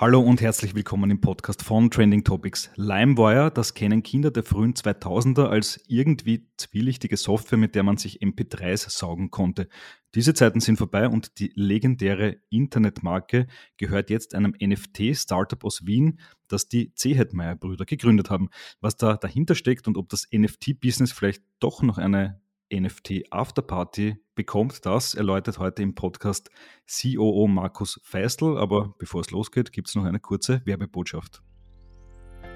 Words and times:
Hallo 0.00 0.20
und 0.20 0.40
herzlich 0.40 0.76
willkommen 0.76 1.10
im 1.10 1.20
Podcast 1.20 1.64
von 1.64 1.90
Trending 1.90 2.22
Topics. 2.22 2.70
LimeWire, 2.76 3.50
das 3.50 3.74
kennen 3.74 4.04
Kinder 4.04 4.30
der 4.30 4.44
frühen 4.44 4.74
2000er 4.74 5.46
als 5.48 5.80
irgendwie 5.88 6.46
zwielichtige 6.56 7.16
Software, 7.16 7.58
mit 7.58 7.74
der 7.74 7.82
man 7.82 7.96
sich 7.96 8.22
MP3s 8.22 8.90
saugen 8.90 9.32
konnte. 9.32 9.68
Diese 10.14 10.34
Zeiten 10.34 10.60
sind 10.60 10.76
vorbei 10.76 11.08
und 11.08 11.40
die 11.40 11.50
legendäre 11.56 12.36
Internetmarke 12.48 13.48
gehört 13.76 14.08
jetzt 14.08 14.36
einem 14.36 14.54
NFT-Startup 14.62 15.64
aus 15.64 15.84
Wien, 15.84 16.20
das 16.46 16.68
die 16.68 16.94
Zehetmeier-Brüder 16.94 17.84
gegründet 17.84 18.30
haben. 18.30 18.50
Was 18.80 18.96
da 18.98 19.16
dahinter 19.16 19.56
steckt 19.56 19.88
und 19.88 19.96
ob 19.96 20.10
das 20.10 20.28
NFT-Business 20.32 21.10
vielleicht 21.10 21.42
doch 21.58 21.82
noch 21.82 21.98
eine 21.98 22.40
NFT 22.72 23.32
Afterparty 23.32 24.16
bekommt, 24.34 24.84
das 24.86 25.14
erläutert 25.14 25.58
heute 25.58 25.82
im 25.82 25.94
Podcast 25.94 26.50
COO 26.86 27.46
Markus 27.48 28.00
Feistel. 28.04 28.58
Aber 28.58 28.94
bevor 28.98 29.20
es 29.20 29.30
losgeht, 29.30 29.72
gibt 29.72 29.88
es 29.88 29.94
noch 29.94 30.04
eine 30.04 30.20
kurze 30.20 30.62
Werbebotschaft. 30.64 31.42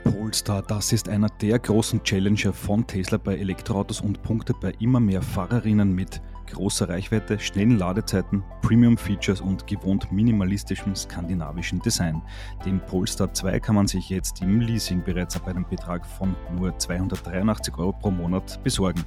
Polestar, 0.04 0.62
das 0.62 0.92
ist 0.92 1.08
einer 1.08 1.28
der 1.28 1.58
großen 1.58 2.02
Challenger 2.02 2.52
von 2.52 2.86
Tesla 2.86 3.18
bei 3.18 3.36
Elektroautos 3.36 4.00
und 4.00 4.22
punktet 4.22 4.60
bei 4.60 4.72
immer 4.80 5.00
mehr 5.00 5.22
Fahrerinnen 5.22 5.92
mit 5.92 6.20
großer 6.46 6.88
Reichweite, 6.88 7.38
schnellen 7.38 7.78
Ladezeiten, 7.78 8.42
Premium-Features 8.62 9.40
und 9.40 9.66
gewohnt 9.66 10.10
minimalistischem 10.12 10.94
skandinavischen 10.94 11.80
Design. 11.80 12.22
Den 12.64 12.80
Polestar 12.80 13.32
2 13.32 13.60
kann 13.60 13.74
man 13.74 13.86
sich 13.86 14.08
jetzt 14.08 14.42
im 14.42 14.60
Leasing 14.60 15.02
bereits 15.02 15.36
ab 15.36 15.48
einem 15.48 15.66
Betrag 15.68 16.06
von 16.06 16.34
nur 16.56 16.78
283 16.78 17.76
Euro 17.78 17.92
pro 17.92 18.10
Monat 18.10 18.62
besorgen. 18.62 19.04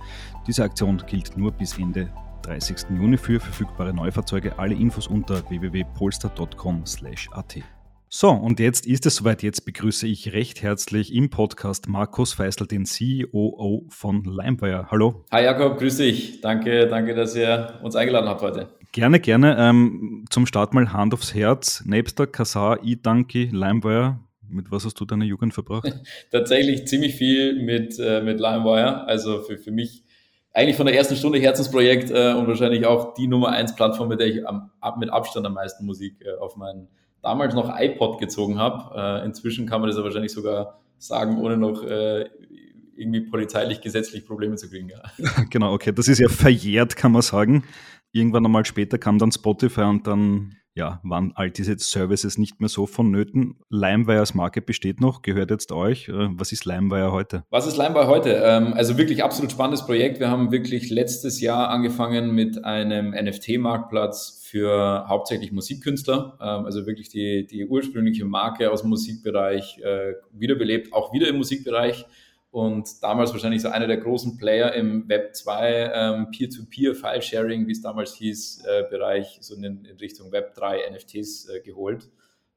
Diese 0.48 0.64
Aktion 0.64 1.02
gilt 1.08 1.38
nur 1.38 1.52
bis 1.52 1.78
Ende 1.78 2.10
30. 2.44 2.90
Juni 2.92 3.18
für 3.18 3.40
verfügbare 3.40 3.94
Neufahrzeuge. 3.94 4.58
Alle 4.60 4.76
Infos 4.76 5.08
unter 5.08 5.50
www.polestar.com/at. 5.50 7.75
So, 8.18 8.30
und 8.30 8.62
jetzt 8.62 8.88
ist 8.88 9.06
es 9.06 9.18
soweit. 9.18 9.44
Jetzt 9.44 9.66
begrüße 9.66 10.08
ich 10.08 10.32
recht 10.32 10.64
herzlich 10.64 11.14
im 11.14 11.30
Podcast 11.30 11.90
Markus 11.90 12.32
Feisel, 12.32 12.66
den 12.66 12.86
COO 12.86 13.84
von 13.90 14.24
LimeWire. 14.24 14.90
Hallo. 14.90 15.26
Hi 15.34 15.44
Jakob, 15.44 15.78
grüß 15.80 15.98
dich. 15.98 16.40
Danke, 16.40 16.88
danke, 16.88 17.14
dass 17.14 17.36
ihr 17.36 17.78
uns 17.84 17.98
eingeladen 17.98 18.30
habt 18.30 18.42
heute. 18.42 18.70
Gerne, 18.94 19.20
gerne. 19.20 19.58
Ähm, 19.60 20.24
zum 20.30 20.46
Start 20.46 20.74
mal 20.74 20.94
Hand 20.94 21.14
aufs 21.14 21.36
Herz. 21.36 21.84
Napster, 21.86 22.26
Kazaa, 22.26 22.78
eDonkey, 22.82 23.50
LimeWire. 23.52 24.18
Mit 24.48 24.72
was 24.72 24.86
hast 24.86 24.98
du 25.02 25.04
deine 25.04 25.26
Jugend 25.26 25.54
verbracht? 25.54 25.92
Tatsächlich 26.32 26.88
ziemlich 26.88 27.16
viel 27.16 27.62
mit, 27.62 28.00
äh, 28.00 28.22
mit 28.22 28.40
LimeWire. 28.40 29.08
Also 29.08 29.42
für, 29.42 29.58
für 29.58 29.72
mich 29.72 30.06
eigentlich 30.54 30.78
von 30.78 30.86
der 30.86 30.96
ersten 30.96 31.18
Stunde 31.18 31.40
Herzensprojekt 31.40 32.12
äh, 32.12 32.34
und 32.34 32.48
wahrscheinlich 32.48 32.86
auch 32.86 33.14
die 33.14 33.28
Nummer 33.28 33.50
1 33.50 33.76
Plattform, 33.76 34.08
mit 34.08 34.22
der 34.22 34.28
ich 34.28 34.48
am, 34.48 34.72
mit 35.00 35.10
Abstand 35.10 35.46
am 35.46 35.54
meisten 35.54 35.86
Musik 35.86 36.22
äh, 36.22 36.40
auf 36.40 36.56
meinen 36.56 36.88
damals 37.26 37.56
noch 37.56 37.76
iPod 37.76 38.20
gezogen 38.20 38.60
habe. 38.60 38.96
Äh, 38.96 39.26
inzwischen 39.26 39.66
kann 39.66 39.82
man 39.82 39.90
das 39.90 39.98
ja 39.98 40.04
wahrscheinlich 40.04 40.32
sogar 40.32 40.80
sagen, 41.00 41.40
ohne 41.40 41.58
noch 41.58 41.84
äh, 41.84 42.30
irgendwie 42.96 43.22
polizeilich, 43.22 43.82
gesetzlich 43.82 44.26
Probleme 44.26 44.56
zu 44.56 44.70
kriegen. 44.70 44.90
Ja. 44.90 45.02
Genau, 45.50 45.74
okay. 45.74 45.92
Das 45.92 46.08
ist 46.08 46.20
ja 46.20 46.30
verjährt, 46.30 46.96
kann 46.96 47.12
man 47.12 47.24
sagen. 47.24 47.64
Irgendwann 48.12 48.46
einmal 48.46 48.64
später 48.64 48.98
kam 48.98 49.18
dann 49.18 49.32
Spotify 49.32 49.82
und 49.82 50.08
dann 50.08 50.56
ja, 50.76 51.00
waren 51.04 51.32
all 51.36 51.50
diese 51.50 51.78
Services 51.80 52.38
nicht 52.38 52.60
mehr 52.60 52.68
so 52.68 52.86
vonnöten. 52.86 53.56
LimeWire 53.70 54.20
als 54.20 54.34
Marke 54.34 54.62
besteht 54.62 55.00
noch, 55.00 55.22
gehört 55.22 55.50
jetzt 55.50 55.72
euch. 55.72 56.10
Äh, 56.10 56.28
was 56.32 56.52
ist 56.52 56.66
LimeWire 56.66 57.14
heute? 57.14 57.46
Was 57.50 57.66
ist 57.66 57.78
LimeWire 57.78 58.08
heute? 58.08 58.42
Ähm, 58.44 58.74
also 58.74 58.98
wirklich 58.98 59.24
absolut 59.24 59.52
spannendes 59.52 59.86
Projekt. 59.86 60.20
Wir 60.20 60.30
haben 60.30 60.52
wirklich 60.52 60.90
letztes 60.90 61.40
Jahr 61.40 61.70
angefangen 61.70 62.36
mit 62.36 62.66
einem 62.66 63.12
NFT-Marktplatz 63.12 64.42
für 64.44 65.06
hauptsächlich 65.08 65.54
Musikkünstler. 65.54 66.38
Ähm, 66.42 66.66
also 66.66 66.86
wirklich 66.86 67.08
die, 67.08 67.48
die 67.48 67.66
ursprüngliche 67.66 68.26
Marke 68.26 68.70
aus 68.70 68.82
dem 68.82 68.90
Musikbereich 68.90 69.80
äh, 69.80 70.14
wiederbelebt, 70.34 70.92
auch 70.92 71.14
wieder 71.14 71.30
im 71.30 71.38
Musikbereich 71.38 72.06
und 72.56 73.04
damals 73.04 73.34
wahrscheinlich 73.34 73.62
so 73.62 73.68
einer 73.68 73.86
der 73.86 73.98
großen 73.98 74.38
Player 74.38 74.72
im 74.76 75.10
Web 75.10 75.36
2 75.36 75.92
ähm, 75.94 76.32
Peer-to-Peer 76.32 76.96
File-Sharing, 76.96 77.68
wie 77.68 77.74
es 77.74 77.82
damals 77.82 78.14
hieß, 78.14 78.64
äh, 78.66 78.84
Bereich 78.90 79.40
so 79.42 79.56
in, 79.56 79.66
in, 79.66 79.98
Richtung 79.98 80.32
Web 80.32 80.54
3 80.54 80.90
NFTs 80.90 81.50
äh, 81.50 81.60
geholt 81.60 82.10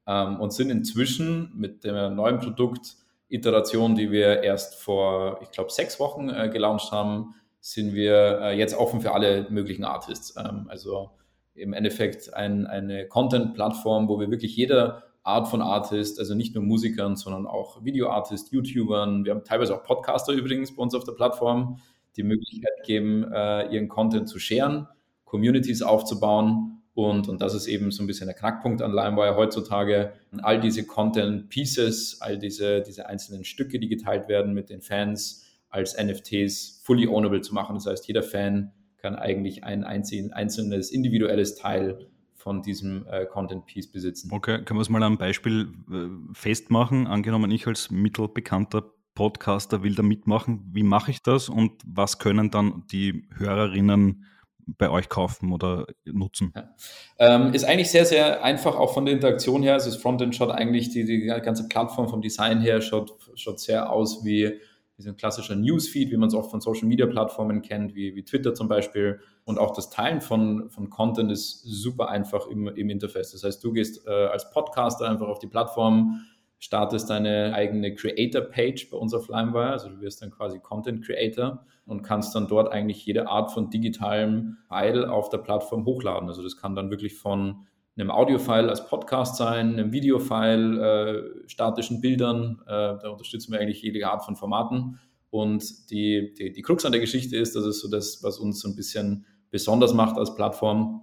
ähm, 0.06 0.38
und 0.38 0.52
sind 0.52 0.70
inzwischen 0.70 1.50
mit 1.56 1.82
der 1.82 2.10
neuen 2.10 2.38
Produktiteration, 2.38 3.96
die 3.96 4.12
wir 4.12 4.44
erst 4.44 4.76
vor, 4.76 5.40
ich 5.42 5.50
glaube, 5.50 5.72
sechs 5.72 5.98
Wochen 5.98 6.28
äh, 6.28 6.48
gelauncht 6.48 6.92
haben, 6.92 7.34
sind 7.60 7.92
wir 7.92 8.38
äh, 8.40 8.56
jetzt 8.56 8.76
offen 8.76 9.00
für 9.00 9.10
alle 9.14 9.48
möglichen 9.50 9.82
Artists. 9.82 10.36
Ähm, 10.36 10.66
also 10.68 11.10
im 11.54 11.72
Endeffekt 11.72 12.32
ein, 12.34 12.68
eine 12.68 13.08
Content-Plattform, 13.08 14.08
wo 14.08 14.20
wir 14.20 14.30
wirklich 14.30 14.54
jeder 14.54 15.07
Art 15.28 15.48
von 15.48 15.62
Artist, 15.62 16.18
also 16.18 16.34
nicht 16.34 16.54
nur 16.54 16.64
Musikern, 16.64 17.16
sondern 17.16 17.46
auch 17.46 17.84
Videoartist, 17.84 18.52
YouTubern. 18.52 19.24
Wir 19.24 19.32
haben 19.32 19.44
teilweise 19.44 19.76
auch 19.76 19.84
Podcaster 19.84 20.32
übrigens 20.32 20.74
bei 20.74 20.82
uns 20.82 20.94
auf 20.94 21.04
der 21.04 21.12
Plattform, 21.12 21.78
die 22.16 22.22
Möglichkeit 22.22 22.84
geben, 22.84 23.24
äh, 23.32 23.72
ihren 23.72 23.88
Content 23.88 24.28
zu 24.28 24.38
sharen, 24.38 24.88
Communities 25.24 25.82
aufzubauen. 25.82 26.82
Und, 26.94 27.28
und 27.28 27.40
das 27.40 27.54
ist 27.54 27.68
eben 27.68 27.92
so 27.92 28.02
ein 28.02 28.08
bisschen 28.08 28.26
der 28.26 28.34
Knackpunkt 28.34 28.82
an 28.82 28.90
LimeWire 28.90 29.36
heutzutage. 29.36 30.14
All 30.42 30.58
diese 30.60 30.84
Content 30.84 31.48
Pieces, 31.48 32.20
all 32.20 32.38
diese, 32.38 32.82
diese 32.82 33.06
einzelnen 33.06 33.44
Stücke, 33.44 33.78
die 33.78 33.88
geteilt 33.88 34.28
werden 34.28 34.52
mit 34.52 34.68
den 34.68 34.80
Fans, 34.80 35.44
als 35.68 35.96
NFTs 35.96 36.80
fully 36.82 37.06
ownable 37.06 37.40
zu 37.40 37.54
machen. 37.54 37.74
Das 37.74 37.86
heißt, 37.86 38.08
jeder 38.08 38.22
Fan 38.22 38.72
kann 38.96 39.14
eigentlich 39.14 39.62
ein 39.62 39.84
einzelnes 39.84 40.90
individuelles 40.90 41.54
Teil 41.54 42.08
von 42.38 42.62
diesem 42.62 43.04
äh, 43.08 43.26
Content 43.26 43.66
Piece 43.66 43.90
besitzen. 43.90 44.30
Okay, 44.32 44.62
können 44.64 44.78
wir 44.78 44.82
es 44.82 44.88
mal 44.88 45.02
am 45.02 45.18
Beispiel 45.18 45.72
äh, 45.90 46.34
festmachen? 46.34 47.06
Angenommen, 47.06 47.50
ich 47.50 47.66
als 47.66 47.90
mittelbekannter 47.90 48.84
Podcaster 49.14 49.82
will 49.82 49.96
da 49.96 50.04
mitmachen. 50.04 50.70
Wie 50.72 50.84
mache 50.84 51.10
ich 51.10 51.22
das 51.22 51.48
und 51.48 51.72
was 51.84 52.20
können 52.20 52.50
dann 52.50 52.84
die 52.92 53.28
Hörerinnen 53.36 54.24
bei 54.66 54.88
euch 54.88 55.08
kaufen 55.08 55.52
oder 55.52 55.86
nutzen? 56.04 56.52
Ja. 56.54 56.74
Ähm, 57.18 57.52
ist 57.52 57.64
eigentlich 57.64 57.90
sehr, 57.90 58.04
sehr 58.04 58.44
einfach, 58.44 58.76
auch 58.76 58.94
von 58.94 59.04
der 59.04 59.14
Interaktion 59.14 59.64
her. 59.64 59.72
Also 59.72 59.90
das 59.90 60.00
Frontend 60.00 60.36
schaut 60.36 60.52
eigentlich, 60.52 60.90
die, 60.90 61.04
die 61.04 61.26
ganze 61.26 61.66
Plattform 61.66 62.08
vom 62.08 62.22
Design 62.22 62.60
her 62.60 62.80
schaut, 62.80 63.16
schaut 63.34 63.58
sehr 63.58 63.90
aus 63.90 64.24
wie 64.24 64.60
wie 64.98 65.02
so 65.02 65.10
ein 65.10 65.16
klassischer 65.16 65.54
Newsfeed, 65.54 66.10
wie 66.10 66.16
man 66.16 66.26
es 66.26 66.34
oft 66.34 66.50
von 66.50 66.60
Social 66.60 66.88
Media 66.88 67.06
Plattformen 67.06 67.62
kennt, 67.62 67.94
wie, 67.94 68.16
wie 68.16 68.24
Twitter 68.24 68.52
zum 68.52 68.66
Beispiel. 68.66 69.20
Und 69.44 69.58
auch 69.58 69.72
das 69.72 69.90
Teilen 69.90 70.20
von, 70.20 70.68
von 70.70 70.90
Content 70.90 71.30
ist 71.30 71.62
super 71.62 72.08
einfach 72.08 72.48
im, 72.48 72.66
im 72.66 72.90
Interface. 72.90 73.30
Das 73.30 73.44
heißt, 73.44 73.62
du 73.62 73.72
gehst 73.72 74.06
äh, 74.08 74.10
als 74.10 74.50
Podcaster 74.50 75.08
einfach 75.08 75.28
auf 75.28 75.38
die 75.38 75.46
Plattform, 75.46 76.26
startest 76.58 77.08
deine 77.10 77.54
eigene 77.54 77.94
Creator-Page 77.94 78.90
bei 78.90 78.96
uns 78.96 79.14
auf 79.14 79.28
LimeWire, 79.28 79.70
also 79.70 79.88
du 79.88 80.00
wirst 80.00 80.20
dann 80.20 80.32
quasi 80.32 80.58
Content 80.58 81.04
Creator 81.04 81.64
und 81.86 82.02
kannst 82.02 82.34
dann 82.34 82.48
dort 82.48 82.72
eigentlich 82.72 83.06
jede 83.06 83.28
Art 83.28 83.52
von 83.52 83.70
digitalem 83.70 84.56
File 84.66 85.04
auf 85.04 85.28
der 85.28 85.38
Plattform 85.38 85.86
hochladen. 85.86 86.28
Also 86.28 86.42
das 86.42 86.56
kann 86.56 86.74
dann 86.74 86.90
wirklich 86.90 87.14
von 87.14 87.66
einem 87.98 88.10
Audio-File 88.10 88.68
als 88.68 88.86
Podcast 88.86 89.36
sein, 89.36 89.72
einem 89.72 89.92
Video-File, 89.92 90.78
äh, 90.78 91.48
statischen 91.48 92.00
Bildern. 92.00 92.60
Äh, 92.66 92.96
da 93.00 93.08
unterstützen 93.10 93.52
wir 93.52 93.60
eigentlich 93.60 93.82
jede 93.82 94.06
Art 94.06 94.24
von 94.24 94.36
Formaten. 94.36 95.00
Und 95.30 95.90
die, 95.90 96.32
die, 96.34 96.52
die 96.52 96.62
Krux 96.62 96.84
an 96.84 96.92
der 96.92 97.00
Geschichte 97.00 97.36
ist, 97.36 97.56
das 97.56 97.66
ist 97.66 97.80
so 97.80 97.90
das, 97.90 98.22
was 98.22 98.38
uns 98.38 98.60
so 98.60 98.68
ein 98.68 98.76
bisschen 98.76 99.26
besonders 99.50 99.94
macht 99.94 100.16
als 100.16 100.34
Plattform, 100.34 101.02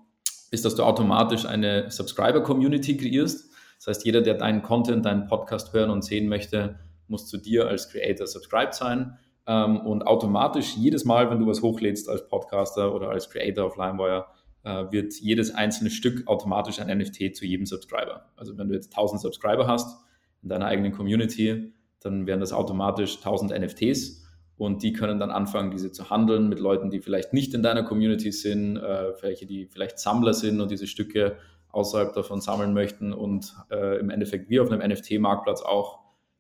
ist, 0.52 0.64
dass 0.64 0.76
du 0.76 0.84
automatisch 0.84 1.46
eine 1.46 1.92
Subscriber-Community 1.92 2.98
kreierst. 2.98 3.50
Das 3.78 3.88
heißt, 3.88 4.06
jeder, 4.06 4.22
der 4.22 4.36
deinen 4.36 4.62
Content, 4.62 5.06
deinen 5.06 5.28
Podcast 5.28 5.74
hören 5.74 5.90
und 5.90 6.04
sehen 6.04 6.30
möchte, 6.30 6.80
muss 7.08 7.28
zu 7.28 7.38
dir 7.38 7.68
als 7.68 7.90
Creator 7.90 8.26
subscribed 8.26 8.74
sein. 8.74 9.18
Ähm, 9.48 9.82
und 9.82 10.08
automatisch 10.08 10.76
jedes 10.78 11.06
Mal, 11.06 11.30
wenn 11.30 11.40
du 11.40 11.48
was 11.48 11.62
hochlädst 11.62 12.10
als 12.10 12.28
Podcaster 12.28 12.96
oder 12.96 13.10
als 13.10 13.30
Creator 13.30 13.66
auf 13.66 13.78
LimeWire, 13.78 14.26
wird 14.66 15.14
jedes 15.14 15.54
einzelne 15.54 15.92
Stück 15.92 16.28
automatisch 16.28 16.80
ein 16.80 16.98
NFT 16.98 17.36
zu 17.36 17.46
jedem 17.46 17.66
Subscriber. 17.66 18.32
Also 18.36 18.58
wenn 18.58 18.68
du 18.68 18.74
jetzt 18.74 18.98
1000 18.98 19.22
Subscriber 19.22 19.68
hast 19.68 20.04
in 20.42 20.50
deiner 20.50 20.66
eigenen 20.66 20.92
Community, 20.92 21.74
dann 22.00 22.28
wären 22.28 22.40
das 22.40 22.52
automatisch 22.52 23.18
1000 23.18 23.52
NFTs 23.60 24.26
und 24.58 24.84
die 24.84 24.94
können 24.94 25.20
dann 25.20 25.32
anfangen, 25.32 25.72
diese 25.72 25.92
zu 25.92 26.10
handeln 26.10 26.48
mit 26.48 26.60
Leuten, 26.60 26.90
die 26.90 27.00
vielleicht 27.00 27.34
nicht 27.34 27.54
in 27.54 27.62
deiner 27.62 27.84
Community 27.84 28.32
sind, 28.32 28.78
äh, 28.78 29.14
welche, 29.22 29.46
die 29.46 29.66
vielleicht 29.66 30.00
Sammler 30.00 30.34
sind 30.34 30.62
und 30.62 30.72
diese 30.72 30.88
Stücke 30.88 31.38
außerhalb 31.70 32.14
davon 32.14 32.40
sammeln 32.40 32.74
möchten 32.74 33.12
und 33.12 33.54
äh, 33.70 34.00
im 34.00 34.10
Endeffekt 34.10 34.50
wie 34.50 34.60
auf 34.62 34.72
einem 34.72 34.88
NFT-Marktplatz 34.90 35.62
auch 35.62 36.00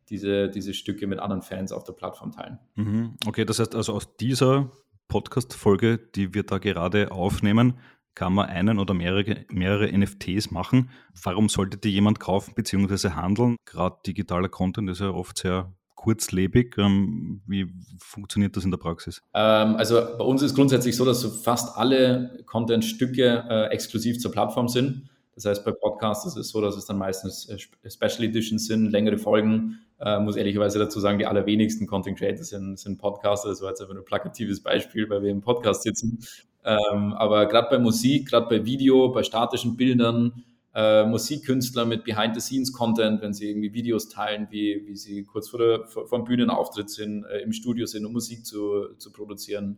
diese, 0.09 0.49
diese 0.49 0.73
Stücke 0.73 1.07
mit 1.07 1.19
anderen 1.19 1.41
Fans 1.41 1.71
auf 1.71 1.83
der 1.83 1.93
Plattform 1.93 2.31
teilen. 2.31 2.59
Mhm. 2.75 3.15
Okay, 3.27 3.43
das 3.43 3.59
heißt 3.59 3.75
also 3.75 3.93
aus 3.93 4.15
dieser 4.15 4.71
Podcast-Folge, 5.09 5.97
die 5.97 6.33
wir 6.33 6.43
da 6.43 6.57
gerade 6.57 7.11
aufnehmen, 7.11 7.79
kann 8.15 8.33
man 8.33 8.47
einen 8.47 8.79
oder 8.79 8.93
mehrere, 8.93 9.45
mehrere 9.49 9.95
NFTs 9.95 10.51
machen. 10.51 10.89
Warum 11.21 11.49
sollte 11.49 11.77
die 11.77 11.89
jemand 11.89 12.19
kaufen 12.19 12.53
bzw. 12.55 13.09
handeln? 13.09 13.57
Gerade 13.65 13.97
digitaler 14.05 14.49
Content 14.49 14.89
ist 14.89 15.01
ja 15.01 15.09
oft 15.11 15.37
sehr 15.37 15.71
kurzlebig. 15.95 16.77
Ähm, 16.77 17.41
wie 17.45 17.67
funktioniert 17.99 18.55
das 18.55 18.63
in 18.63 18.71
der 18.71 18.77
Praxis? 18.77 19.21
Ähm, 19.33 19.75
also 19.75 19.95
bei 19.95 20.23
uns 20.23 20.41
ist 20.41 20.55
grundsätzlich 20.55 20.95
so, 20.95 21.03
dass 21.03 21.21
so 21.21 21.29
fast 21.29 21.77
alle 21.77 22.43
Content-Stücke 22.45 23.45
äh, 23.49 23.65
exklusiv 23.67 24.19
zur 24.19 24.31
Plattform 24.31 24.67
sind. 24.67 25.09
Das 25.33 25.43
heißt, 25.43 25.65
bei 25.65 25.71
Podcasts 25.71 26.25
ist 26.25 26.37
es 26.37 26.49
so, 26.49 26.61
dass 26.61 26.77
es 26.77 26.85
dann 26.85 26.97
meistens 26.97 27.49
äh, 27.49 27.57
Special 27.89 28.23
Editions 28.23 28.67
sind, 28.67 28.91
längere 28.91 29.17
Folgen. 29.17 29.79
Äh, 29.99 30.19
muss 30.19 30.35
ehrlicherweise 30.35 30.79
dazu 30.79 30.99
sagen, 30.99 31.19
die 31.19 31.25
allerwenigsten 31.25 31.87
Content 31.87 32.17
Creators 32.17 32.49
sind, 32.49 32.79
sind 32.79 32.97
Podcaster. 32.97 33.49
Das 33.49 33.61
war 33.61 33.69
jetzt 33.69 33.81
einfach 33.81 33.95
ein 33.95 34.05
plakatives 34.05 34.61
Beispiel, 34.61 35.09
weil 35.09 35.23
wir 35.23 35.31
im 35.31 35.41
Podcast 35.41 35.83
sitzen. 35.83 36.19
Ähm, 36.65 37.13
aber 37.13 37.45
gerade 37.45 37.67
bei 37.69 37.77
Musik, 37.77 38.29
gerade 38.29 38.47
bei 38.47 38.65
Video, 38.65 39.09
bei 39.09 39.21
statischen 39.21 39.77
Bildern, 39.77 40.43
äh, 40.73 41.05
Musikkünstler 41.05 41.85
mit 41.85 42.03
Behind-the-Scenes-Content, 42.03 43.21
wenn 43.21 43.33
sie 43.33 43.49
irgendwie 43.49 43.73
Videos 43.73 44.09
teilen, 44.09 44.47
wie, 44.49 44.83
wie 44.87 44.95
sie 44.95 45.23
kurz 45.23 45.49
vor, 45.49 45.59
der, 45.59 45.85
vor, 45.85 46.07
vor 46.07 46.19
dem 46.19 46.25
Bühnenauftritt 46.25 46.89
sind, 46.89 47.23
äh, 47.25 47.39
im 47.39 47.53
Studio 47.53 47.85
sind, 47.85 48.05
um 48.05 48.13
Musik 48.13 48.45
zu, 48.45 48.95
zu 48.97 49.13
produzieren. 49.13 49.77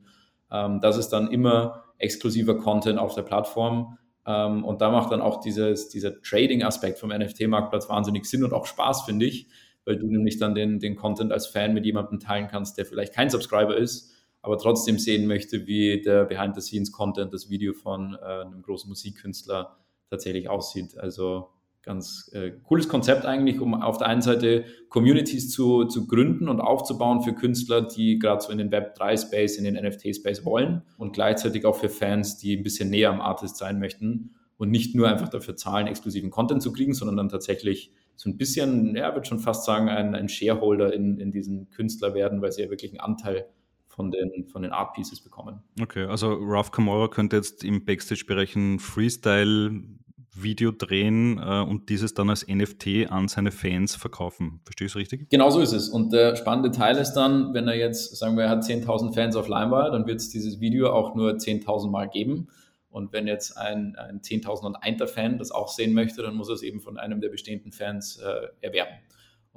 Ähm, 0.49 0.79
das 0.81 0.97
ist 0.97 1.09
dann 1.09 1.29
immer 1.29 1.83
exklusiver 1.97 2.57
Content 2.57 2.97
auf 2.97 3.13
der 3.13 3.21
Plattform. 3.23 3.97
Ähm, 4.25 4.63
und 4.63 4.81
da 4.81 4.89
macht 4.89 5.11
dann 5.11 5.21
auch 5.21 5.41
dieses, 5.41 5.89
dieser 5.89 6.21
Trading-Aspekt 6.21 6.99
vom 6.99 7.09
NFT-Marktplatz 7.09 7.89
wahnsinnig 7.89 8.25
Sinn 8.25 8.43
und 8.43 8.53
auch 8.53 8.65
Spaß, 8.65 9.03
finde 9.03 9.25
ich, 9.25 9.47
weil 9.85 9.97
du 9.97 10.07
nämlich 10.07 10.39
dann 10.39 10.55
den, 10.55 10.79
den 10.79 10.95
Content 10.95 11.31
als 11.31 11.47
Fan 11.47 11.73
mit 11.73 11.85
jemandem 11.85 12.19
teilen 12.19 12.47
kannst, 12.47 12.77
der 12.77 12.85
vielleicht 12.85 13.13
kein 13.13 13.29
Subscriber 13.29 13.75
ist, 13.75 14.13
aber 14.47 14.57
trotzdem 14.57 14.97
sehen 14.97 15.27
möchte, 15.27 15.67
wie 15.67 16.01
der 16.01 16.23
Behind-the-Scenes-Content, 16.23 17.33
das 17.33 17.49
Video 17.49 17.73
von 17.73 18.15
äh, 18.15 18.41
einem 18.45 18.61
großen 18.61 18.87
Musikkünstler 18.87 19.77
tatsächlich 20.09 20.49
aussieht. 20.49 20.97
Also 20.97 21.49
ganz 21.83 22.31
äh, 22.33 22.51
cooles 22.63 22.87
Konzept 22.87 23.25
eigentlich, 23.25 23.59
um 23.59 23.73
auf 23.73 23.97
der 23.97 24.07
einen 24.07 24.21
Seite 24.21 24.63
Communities 24.87 25.51
zu, 25.51 25.85
zu 25.85 26.07
gründen 26.07 26.47
und 26.47 26.61
aufzubauen 26.61 27.21
für 27.21 27.33
Künstler, 27.33 27.81
die 27.81 28.19
gerade 28.19 28.41
so 28.41 28.51
in 28.51 28.57
den 28.57 28.71
Web3-Space, 28.71 29.57
in 29.57 29.65
den 29.65 29.75
NFT-Space 29.75 30.45
wollen 30.45 30.83
und 30.97 31.11
gleichzeitig 31.11 31.65
auch 31.65 31.75
für 31.75 31.89
Fans, 31.89 32.37
die 32.37 32.55
ein 32.55 32.63
bisschen 32.63 32.89
näher 32.89 33.09
am 33.09 33.21
Artist 33.21 33.57
sein 33.57 33.79
möchten 33.79 34.35
und 34.57 34.71
nicht 34.71 34.95
nur 34.95 35.09
einfach 35.09 35.29
dafür 35.29 35.57
zahlen, 35.57 35.87
exklusiven 35.87 36.29
Content 36.29 36.61
zu 36.61 36.71
kriegen, 36.71 36.93
sondern 36.93 37.17
dann 37.17 37.29
tatsächlich 37.29 37.91
so 38.15 38.29
ein 38.29 38.37
bisschen, 38.37 38.95
ja, 38.95 39.13
würde 39.13 39.27
schon 39.27 39.39
fast 39.39 39.65
sagen, 39.65 39.89
ein, 39.89 40.15
ein 40.15 40.29
Shareholder 40.29 40.93
in, 40.93 41.19
in 41.19 41.31
diesen 41.31 41.69
Künstler 41.69 42.13
werden, 42.13 42.41
weil 42.41 42.51
sie 42.51 42.63
ja 42.63 42.69
wirklich 42.69 42.91
einen 42.91 43.01
Anteil 43.01 43.45
von 43.97 44.11
den, 44.11 44.47
von 44.47 44.61
den 44.61 44.71
Art 44.71 44.93
Pieces 44.93 45.19
bekommen. 45.21 45.63
Okay, 45.81 46.05
also 46.05 46.37
Ralph 46.39 46.69
Kamora 46.69 47.07
könnte 47.07 47.35
jetzt 47.35 47.63
im 47.63 47.83
Backstage-Bereich 47.83 48.55
ein 48.55 48.77
Freestyle-Video 48.77 50.71
drehen 50.71 51.39
äh, 51.39 51.61
und 51.67 51.89
dieses 51.89 52.13
dann 52.13 52.29
als 52.29 52.47
NFT 52.47 53.09
an 53.09 53.27
seine 53.27 53.49
Fans 53.51 53.95
verkaufen. 53.95 54.61
Verstehst 54.65 54.93
du 54.93 54.99
richtig? 54.99 55.31
Genau 55.31 55.49
so 55.49 55.61
ist 55.61 55.73
es. 55.73 55.89
Und 55.89 56.13
der 56.13 56.35
spannende 56.35 56.69
Teil 56.69 56.95
ist 56.97 57.13
dann, 57.13 57.55
wenn 57.55 57.67
er 57.67 57.75
jetzt, 57.75 58.15
sagen 58.15 58.37
wir, 58.37 58.43
er 58.43 58.51
hat 58.51 58.61
10.000 58.61 59.15
Fans 59.15 59.35
auf 59.35 59.47
LimeWire, 59.47 59.89
dann 59.91 60.05
wird 60.05 60.17
es 60.19 60.29
dieses 60.29 60.59
Video 60.59 60.91
auch 60.91 61.15
nur 61.15 61.31
10.000 61.31 61.89
Mal 61.89 62.07
geben. 62.07 62.49
Und 62.91 63.13
wenn 63.13 63.25
jetzt 63.25 63.57
ein, 63.57 63.95
ein 63.95 64.21
10.001. 64.21 65.07
Fan 65.07 65.39
das 65.39 65.49
auch 65.49 65.69
sehen 65.69 65.93
möchte, 65.93 66.21
dann 66.21 66.35
muss 66.35 66.49
er 66.49 66.53
es 66.55 66.61
eben 66.61 66.81
von 66.81 66.97
einem 66.97 67.19
der 67.19 67.29
bestehenden 67.29 67.71
Fans 67.71 68.17
äh, 68.17 68.47
erwerben. 68.61 68.93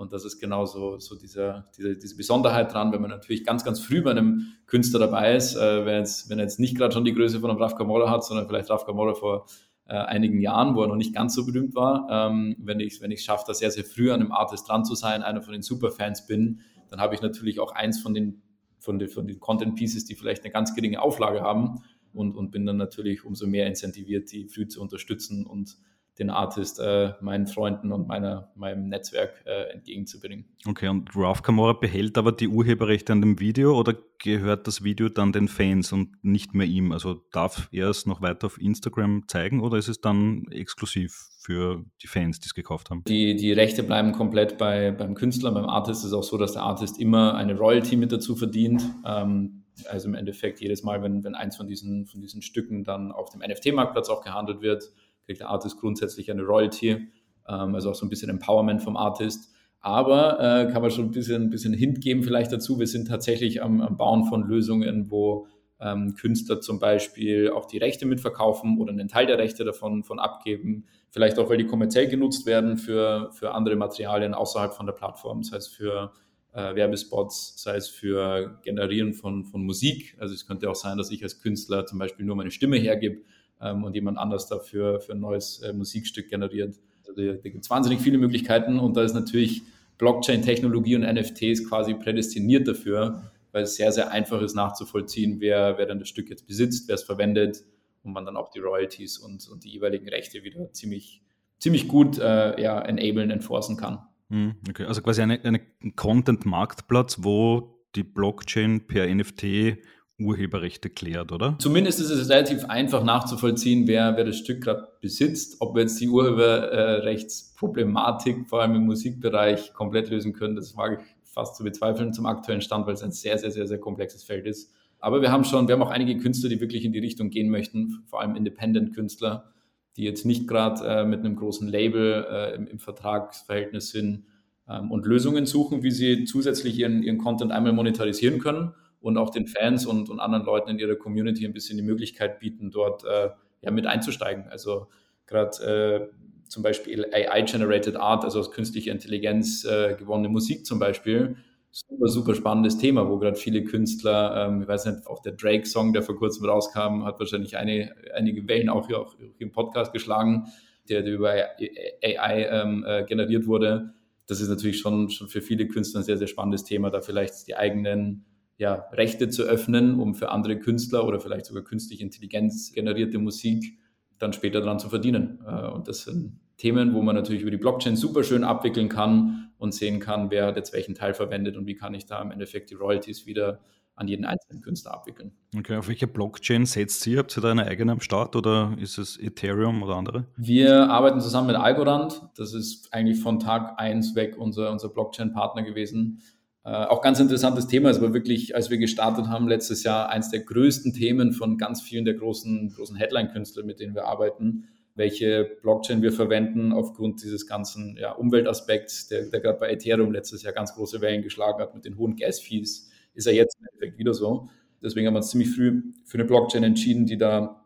Und 0.01 0.15
das 0.15 0.25
ist 0.25 0.41
genauso 0.41 0.99
so 0.99 1.15
dieser, 1.15 1.67
diese, 1.77 1.95
diese 1.95 2.17
Besonderheit 2.17 2.73
dran, 2.73 2.91
wenn 2.91 3.03
man 3.03 3.11
natürlich 3.11 3.45
ganz, 3.45 3.65
ganz 3.65 3.81
früh 3.81 4.01
bei 4.01 4.13
einem 4.13 4.47
Künstler 4.67 4.99
dabei 4.99 5.37
ist, 5.37 5.57
äh, 5.57 5.85
wenn, 5.85 5.99
jetzt, 5.99 6.31
wenn 6.31 6.39
er 6.39 6.45
jetzt 6.47 6.59
nicht 6.59 6.75
gerade 6.75 6.95
schon 6.95 7.05
die 7.05 7.13
Größe 7.13 7.39
von 7.39 7.51
einem 7.51 7.61
Raf 7.61 7.75
Kamora 7.75 8.09
hat, 8.11 8.25
sondern 8.25 8.49
vielleicht 8.49 8.71
Raf 8.71 8.87
Kamora 8.87 9.13
vor 9.13 9.45
äh, 9.87 9.93
einigen 9.93 10.41
Jahren, 10.41 10.75
wo 10.75 10.81
er 10.81 10.89
noch 10.89 10.97
nicht 10.97 11.15
ganz 11.15 11.35
so 11.35 11.45
berühmt 11.45 11.75
war. 11.75 12.07
Ähm, 12.11 12.57
wenn 12.61 12.81
ich 12.81 12.95
es 12.95 13.03
wenn 13.03 13.15
schaffe, 13.19 13.45
da 13.47 13.53
sehr, 13.53 13.71
sehr 13.71 13.85
früh 13.85 14.11
an 14.11 14.23
einem 14.23 14.33
Artist 14.33 14.67
dran 14.71 14.87
zu 14.87 14.95
sein, 14.95 15.23
einer 15.23 15.43
von 15.43 15.53
den 15.53 15.61
Superfans 15.61 16.27
bin, 16.27 16.61
dann 16.89 16.99
habe 16.99 17.15
ich 17.15 17.21
natürlich 17.21 17.61
auch 17.61 17.73
eins 17.73 18.01
von 18.01 18.15
den, 18.15 18.41
von 18.79 18.99
den, 18.99 19.11
von 19.11 19.27
den 19.27 19.39
Content 19.39 19.75
Pieces, 19.75 20.07
die 20.07 20.15
vielleicht 20.15 20.45
eine 20.45 20.51
ganz 20.51 20.75
geringe 20.75 21.03
Auflage 21.03 21.43
haben 21.43 21.83
und, 22.15 22.37
und 22.37 22.53
bin 22.53 22.65
dann 22.65 22.79
natürlich 22.79 23.27
umso 23.27 23.47
mehr 23.47 23.67
incentiviert, 23.67 24.33
die 24.33 24.49
früh 24.49 24.67
zu 24.67 24.81
unterstützen 24.81 25.45
und 25.45 25.77
den 26.19 26.31
Artist 26.31 26.79
äh, 26.81 27.15
meinen 27.21 27.47
Freunden 27.47 27.93
und 27.93 28.09
meiner, 28.09 28.51
meinem 28.55 28.89
Netzwerk 28.89 29.43
äh, 29.47 29.73
entgegenzubringen. 29.73 30.45
Okay, 30.67 30.89
und 30.89 31.11
Ralph 31.15 31.43
Kamora 31.43 31.73
behält 31.73 32.19
aber 32.19 32.33
die 32.33 32.49
Urheberrechte 32.49 33.13
an 33.13 33.21
dem 33.21 33.41
Video 33.41 33.79
oder 33.79 33.95
gehört 34.19 34.67
das 34.67 34.85
Video 34.85 35.09
dann 35.09 35.33
den 35.33 35.49
Fans 35.49 35.93
und 35.93 36.23
nicht 36.23 36.55
mehr 36.55 36.67
ihm? 36.67 36.93
Also 36.93 37.23
darf 37.33 37.69
er 37.73 37.89
es 37.89 38.07
noch 38.07 38.21
weiter 38.21 38.47
auf 38.47 38.61
Instagram 38.61 39.25
zeigen 39.29 39.61
oder 39.61 39.79
ist 39.79 39.89
es 39.89 40.01
dann 40.01 40.47
exklusiv 40.51 41.31
für 41.41 41.85
die 42.03 42.07
Fans, 42.07 42.39
die 42.41 42.47
es 42.47 42.55
gekauft 42.55 42.91
haben? 42.91 43.03
Die, 43.07 43.35
die 43.37 43.53
Rechte 43.53 43.83
bleiben 43.83 44.13
komplett 44.13 44.59
bei, 44.59 44.91
beim 44.91 45.15
Künstler. 45.15 45.53
Beim 45.53 45.67
Artist 45.67 46.01
ist 46.01 46.09
es 46.09 46.13
auch 46.13 46.23
so, 46.23 46.37
dass 46.37 46.53
der 46.53 46.63
Artist 46.63 47.01
immer 47.01 47.35
eine 47.35 47.57
Royalty 47.57 47.97
mit 47.97 48.13
dazu 48.13 48.37
verdient. 48.37 48.83
Ähm, 49.07 49.65
also 49.89 50.09
im 50.09 50.15
Endeffekt 50.15 50.61
jedes 50.61 50.83
Mal, 50.83 51.03
wenn, 51.03 51.25
wenn 51.25 51.35
eins 51.35 51.57
von 51.57 51.67
diesen, 51.67 52.07
von 52.07 52.21
diesen 52.21 52.43
Stücken 52.43 52.85
dann 52.85 53.13
auf 53.13 53.31
dem 53.31 53.41
NFT-Marktplatz 53.41 54.11
auch 54.11 54.23
gehandelt 54.23 54.61
wird, 54.61 54.93
kriegt 55.31 55.41
der 55.41 55.49
Artist 55.49 55.79
grundsätzlich 55.79 56.29
eine 56.31 56.43
Royalty, 56.43 57.07
ähm, 57.49 57.75
also 57.75 57.91
auch 57.91 57.95
so 57.95 58.05
ein 58.05 58.09
bisschen 58.09 58.31
Empowerment 58.31 58.83
vom 58.83 58.97
Artist. 58.97 59.55
Aber 59.81 60.41
äh, 60.41 60.73
kann 60.73 60.83
man 60.83 60.91
schon 60.91 61.07
ein 61.07 61.11
bisschen, 61.13 61.45
ein 61.45 61.51
bisschen 61.51 61.73
Hint 61.73 62.01
geben 62.01 62.25
vielleicht 62.25 62.53
dazu. 62.53 62.81
Wir 62.81 62.89
sind 62.89 63.07
tatsächlich 63.07 63.63
am, 63.63 63.81
am 63.81 63.97
Bauen 63.97 64.25
von 64.25 64.43
Lösungen, 64.43 65.09
wo 65.11 65.47
ähm, 65.81 66.17
Künstler 66.17 66.61
zum 66.61 66.81
Beispiel 66.81 67.51
auch 67.51 67.65
die 67.65 67.79
Rechte 67.79 68.07
mitverkaufen 68.07 68.79
oder 68.79 68.93
einen 68.93 69.09
Teil 69.09 69.27
der 69.27 69.39
Rechte 69.39 69.65
davon 69.65 70.03
von 70.03 70.19
abgeben. 70.19 70.85
Vielleicht 71.11 71.39
auch, 71.39 71.49
weil 71.49 71.59
die 71.59 71.67
kommerziell 71.67 72.09
genutzt 72.09 72.45
werden 72.45 72.77
für, 72.77 73.31
für 73.33 73.53
andere 73.53 73.77
Materialien 73.77 74.35
außerhalb 74.35 74.75
von 74.75 74.87
der 74.87 74.93
Plattform, 74.93 75.45
sei 75.45 75.59
es 75.59 75.69
für 75.69 76.13
äh, 76.53 76.75
Werbespots, 76.75 77.55
sei 77.57 77.77
es 77.77 77.89
für 77.89 78.59
Generieren 78.65 79.15
von, 79.15 79.45
von 79.45 79.65
Musik. 79.65 80.17
Also 80.19 80.35
es 80.35 80.47
könnte 80.47 80.69
auch 80.69 80.75
sein, 80.75 80.99
dass 80.99 81.11
ich 81.13 81.23
als 81.23 81.41
Künstler 81.41 81.87
zum 81.87 82.01
Beispiel 82.01 82.27
nur 82.27 82.35
meine 82.35 82.51
Stimme 82.51 82.77
hergebe 82.77 83.23
ähm, 83.61 83.85
und 83.85 83.95
jemand 83.95 84.19
anders 84.19 84.47
dafür 84.47 85.01
für 85.01 85.13
ein 85.13 85.21
neues 85.21 85.61
äh, 85.61 85.73
Musikstück 85.73 86.29
generiert. 86.29 86.77
Also 87.07 87.13
da, 87.15 87.37
gibt 87.49 87.65
es 87.65 87.71
wahnsinnig 87.71 88.01
viele 88.01 88.19
Möglichkeiten 88.19 88.79
und 88.79 88.97
da 88.97 89.03
ist 89.03 89.15
natürlich 89.15 89.63
Blockchain-Technologie 89.99 90.97
und 90.97 91.03
NFTs 91.03 91.69
quasi 91.69 91.95
prädestiniert 91.95 92.67
dafür, 92.67 93.31
weil 93.53 93.65
es 93.65 93.77
sehr, 93.77 93.93
sehr 93.93 94.11
einfach 94.11 94.41
ist 94.43 94.55
nachzuvollziehen, 94.55 95.41
wer, 95.41 95.77
wer 95.77 95.87
dann 95.87 95.99
das 95.99 96.09
Stück 96.09 96.31
jetzt 96.31 96.47
besitzt, 96.47 96.89
wer 96.89 96.95
es 96.95 97.03
verwendet 97.03 97.65
und 98.03 98.13
man 98.13 98.25
dann 98.25 98.37
auch 98.37 98.51
die 98.51 98.61
Royalties 98.61 99.19
und, 99.19 99.49
und 99.49 99.65
die 99.65 99.71
jeweiligen 99.71 100.09
Rechte 100.09 100.43
wieder 100.43 100.73
ziemlich, 100.73 101.23
ziemlich 101.59 101.89
gut 101.89 102.19
äh, 102.19 102.61
ja, 102.61 102.81
enablen, 102.81 103.31
enforcen 103.31 103.77
kann. 103.77 103.99
Hm, 104.31 104.55
okay, 104.69 104.85
also 104.85 105.03
quasi 105.03 105.23
ein 105.23 105.61
Content-Marktplatz, 105.97 107.19
wo 107.21 107.85
die 107.97 108.05
Blockchain 108.05 108.87
per 108.87 109.13
NFT 109.13 109.79
Urheberrechte 110.21 110.91
klärt, 110.91 111.33
oder? 111.33 111.57
Zumindest 111.59 111.99
ist 112.01 112.11
es 112.11 112.29
relativ 112.29 112.67
einfach 112.67 113.03
nachzuvollziehen, 113.03 113.89
wer, 113.89 114.17
wer 114.17 114.25
das 114.25 114.37
Stück 114.37 114.63
gerade 114.63 114.87
besitzt. 115.01 115.57
Ob 115.61 115.75
wir 115.75 115.83
jetzt 115.83 116.01
die 116.01 116.09
Urheberrechtsproblematik, 116.09 118.49
vor 118.49 118.63
allem 118.63 118.75
im 118.75 118.87
Musikbereich, 118.87 119.73
komplett 119.73 120.11
lösen 120.11 120.33
können, 120.33 120.57
das 120.57 120.77
wage 120.77 120.99
ich 121.01 121.07
fast 121.25 121.57
zu 121.57 121.65
bezweifeln 121.65 122.13
zum 122.13 122.27
aktuellen 122.27 122.61
Stand, 122.61 122.87
weil 122.87 122.95
es 122.95 123.03
ein 123.03 123.11
sehr, 123.13 123.39
sehr, 123.39 123.51
sehr, 123.51 123.67
sehr 123.67 123.79
komplexes 123.79 124.23
Feld 124.23 124.47
ist. 124.47 124.73
Aber 124.99 125.23
wir 125.23 125.33
haben 125.33 125.45
schon, 125.45 125.67
wir 125.67 125.73
haben 125.75 125.83
auch 125.83 125.91
einige 125.91 126.19
Künstler, 126.19 126.51
die 126.51 126.61
wirklich 126.61 126.85
in 126.85 126.93
die 126.93 126.99
Richtung 126.99 127.31
gehen 127.31 127.49
möchten, 127.49 128.03
vor 128.07 128.21
allem 128.21 128.37
Independent-Künstler, 128.37 129.51
die 129.97 130.05
jetzt 130.05 130.27
nicht 130.27 130.47
gerade 130.47 130.85
äh, 130.85 131.05
mit 131.05 131.21
einem 131.21 131.37
großen 131.37 131.67
Label 131.67 132.27
äh, 132.31 132.55
im, 132.55 132.67
im, 132.67 132.79
Vertragsverhältnis 132.79 133.91
sind 133.91 134.27
ähm, 134.69 134.91
und 134.91 135.07
Lösungen 135.07 135.47
suchen, 135.47 135.83
wie 135.83 135.91
sie 135.91 136.25
zusätzlich 136.25 136.79
ihren, 136.79 137.03
ihren 137.03 137.17
Content 137.19 137.51
einmal 137.51 137.73
monetarisieren 137.73 138.39
können 138.39 138.75
und 139.01 139.17
auch 139.17 139.31
den 139.31 139.47
Fans 139.47 139.87
und, 139.87 140.11
und 140.11 140.21
anderen 140.21 140.45
Leuten 140.45 140.71
in 140.71 140.79
ihrer 140.79 140.97
Community 140.97 141.45
ein 141.45 141.53
bisschen 141.53 141.77
die 141.77 141.83
Möglichkeit 141.83 142.39
bieten, 142.39 142.71
dort 142.71 143.05
äh, 143.05 143.31
ja, 143.63 143.71
mit 143.71 143.87
einzusteigen. 143.87 144.49
Also 144.49 144.89
gerade 145.27 146.11
äh, 146.13 146.49
zum 146.49 146.63
Beispiel 146.63 147.07
AI-generated 147.13 147.97
Art, 147.97 148.25
also 148.25 148.41
aus 148.41 148.51
künstlicher 148.51 148.93
Intelligenz 148.93 149.65
äh, 149.65 149.95
gewonnene 149.95 150.29
Musik 150.29 150.67
zum 150.67 150.79
Beispiel, 150.79 151.37
super, 151.71 152.09
super 152.09 152.35
spannendes 152.35 152.79
Thema, 152.79 153.09
wo 153.09 153.19
gerade 153.19 153.37
viele 153.37 153.63
Künstler, 153.65 154.49
ähm, 154.49 154.63
ich 154.63 154.69
weiß 154.69 154.87
nicht, 154.87 155.07
auch 155.07 155.23
der 155.23 155.33
Drake-Song, 155.33 155.93
der 155.93 156.03
vor 156.03 156.17
kurzem 156.17 156.47
rauskam, 156.47 157.05
hat 157.05 157.19
wahrscheinlich 157.21 157.57
eine, 157.57 157.95
einige 158.15 158.47
Wellen 158.49 158.69
auch 158.69 158.89
hier 158.89 158.99
auch 158.99 159.15
im 159.39 159.53
Podcast 159.53 159.93
geschlagen, 159.93 160.47
der, 160.89 161.03
der 161.03 161.15
über 161.15 161.31
AI 161.31 162.49
ähm, 162.51 162.85
äh, 162.87 163.05
generiert 163.05 163.47
wurde. 163.47 163.95
Das 164.27 164.41
ist 164.41 164.49
natürlich 164.49 164.79
schon, 164.79 165.11
schon 165.11 165.29
für 165.29 165.41
viele 165.41 165.69
Künstler 165.69 166.01
ein 166.01 166.05
sehr, 166.05 166.19
sehr 166.19 166.27
spannendes 166.27 166.65
Thema, 166.65 166.91
da 166.91 167.01
vielleicht 167.01 167.47
die 167.47 167.57
eigenen 167.57 168.25
ja, 168.61 168.75
Rechte 168.93 169.31
zu 169.31 169.45
öffnen, 169.45 169.99
um 169.99 170.15
für 170.15 170.31
andere 170.31 170.59
Künstler 170.59 171.07
oder 171.07 171.19
vielleicht 171.19 171.47
sogar 171.47 171.65
künstliche 171.65 172.03
Intelligenz 172.05 172.73
generierte 172.73 173.19
Musik 173.19 173.79
dann 174.19 174.35
später 174.35 174.61
daran 174.61 174.79
zu 174.79 174.91
verdienen. 174.91 175.41
Äh, 175.47 175.69
und 175.69 175.89
das 175.89 176.03
sind 176.03 176.39
Themen, 176.59 176.93
wo 176.93 177.01
man 177.01 177.17
natürlich 177.17 177.41
über 177.41 177.51
die 177.51 177.57
Blockchain 177.57 177.97
super 177.97 178.23
schön 178.23 178.45
abwickeln 178.45 178.91
kann 178.91 179.51
und 179.57 179.73
sehen 179.73 179.99
kann, 179.99 180.31
wer 180.31 180.45
hat 180.45 180.57
jetzt 180.57 180.75
welchen 180.75 180.95
Teil 180.95 181.15
verwendet 181.15 181.57
und 181.57 181.67
wie 181.67 181.75
kann 181.75 181.95
ich 181.95 182.05
da 182.05 182.21
im 182.21 182.31
Endeffekt 182.31 182.69
die 182.69 182.75
Royalties 182.75 183.25
wieder 183.25 183.61
an 183.95 184.09
jeden 184.09 184.27
einzelnen 184.27 184.63
Künstler 184.63 184.93
abwickeln. 184.93 185.33
Okay, 185.57 185.77
auf 185.77 185.89
welche 185.89 186.07
Blockchain 186.07 186.67
setzt 186.67 187.07
ihr? 187.07 187.19
Habt 187.19 187.37
ihr 187.37 187.41
da 187.41 187.51
eine 187.51 187.67
eigene 187.67 187.93
am 187.93 188.01
Start 188.01 188.37
oder 188.37 188.75
ist 188.79 188.99
es 188.99 189.19
Ethereum 189.19 189.83
oder 189.83 189.97
andere? 189.97 190.27
Wir 190.37 190.91
arbeiten 190.91 191.21
zusammen 191.21 191.49
mit 191.49 191.57
Algorand. 191.57 192.23
Das 192.37 192.53
ist 192.53 192.93
eigentlich 192.93 193.21
von 193.21 193.39
Tag 193.41 193.79
1 193.79 194.15
weg 194.17 194.37
unser, 194.39 194.71
unser 194.71 194.91
Blockchain-Partner 194.91 195.63
gewesen. 195.63 196.21
Äh, 196.65 196.71
auch 196.71 197.01
ganz 197.01 197.21
interessantes 197.21 197.67
Thema, 197.67 197.89
es 197.89 198.01
war 198.03 198.13
wirklich, 198.13 198.55
als 198.55 198.69
wir 198.69 198.79
gestartet 198.79 199.29
haben 199.29 199.49
letztes 199.49 199.83
Jahr, 199.83 200.11
eines 200.11 200.31
der 200.31 200.41
größten 200.41 200.93
Themen 200.93 201.33
von 201.33 201.57
ganz 201.57 201.81
vielen 201.81 202.05
der 202.05 202.15
großen, 202.15 202.75
großen 202.75 202.97
Headline-Künstler, 202.97 203.65
mit 203.65 203.81
denen 203.81 203.95
wir 203.95 204.05
arbeiten, 204.05 204.69
welche 204.95 205.57
Blockchain 205.63 206.03
wir 206.03 206.13
verwenden 206.13 206.73
aufgrund 206.73 207.23
dieses 207.23 207.47
ganzen 207.47 207.97
ja, 207.99 208.13
Umweltaspekts, 208.13 209.09
der, 209.09 209.31
der 209.31 209.41
gerade 209.41 209.59
bei 209.59 209.71
Ethereum 209.71 210.13
letztes 210.13 210.43
Jahr 210.43 210.53
ganz 210.53 210.75
große 210.75 211.01
Wellen 211.01 211.23
geschlagen 211.23 211.61
hat 211.61 211.75
mit 211.75 211.87
den 211.87 211.97
hohen 211.97 212.17
Gas-Fees, 212.17 212.91
ist 213.15 213.27
er 213.27 213.33
jetzt 213.33 213.57
im 213.59 213.67
Endeffekt 213.67 213.99
wieder 213.99 214.13
so. 214.13 214.51
Deswegen 214.83 215.07
haben 215.07 215.15
wir 215.15 215.19
uns 215.19 215.31
ziemlich 215.31 215.51
früh 215.51 215.83
für 216.05 216.19
eine 216.19 216.27
Blockchain 216.27 216.63
entschieden, 216.63 217.07
die 217.07 217.17
da, 217.17 217.65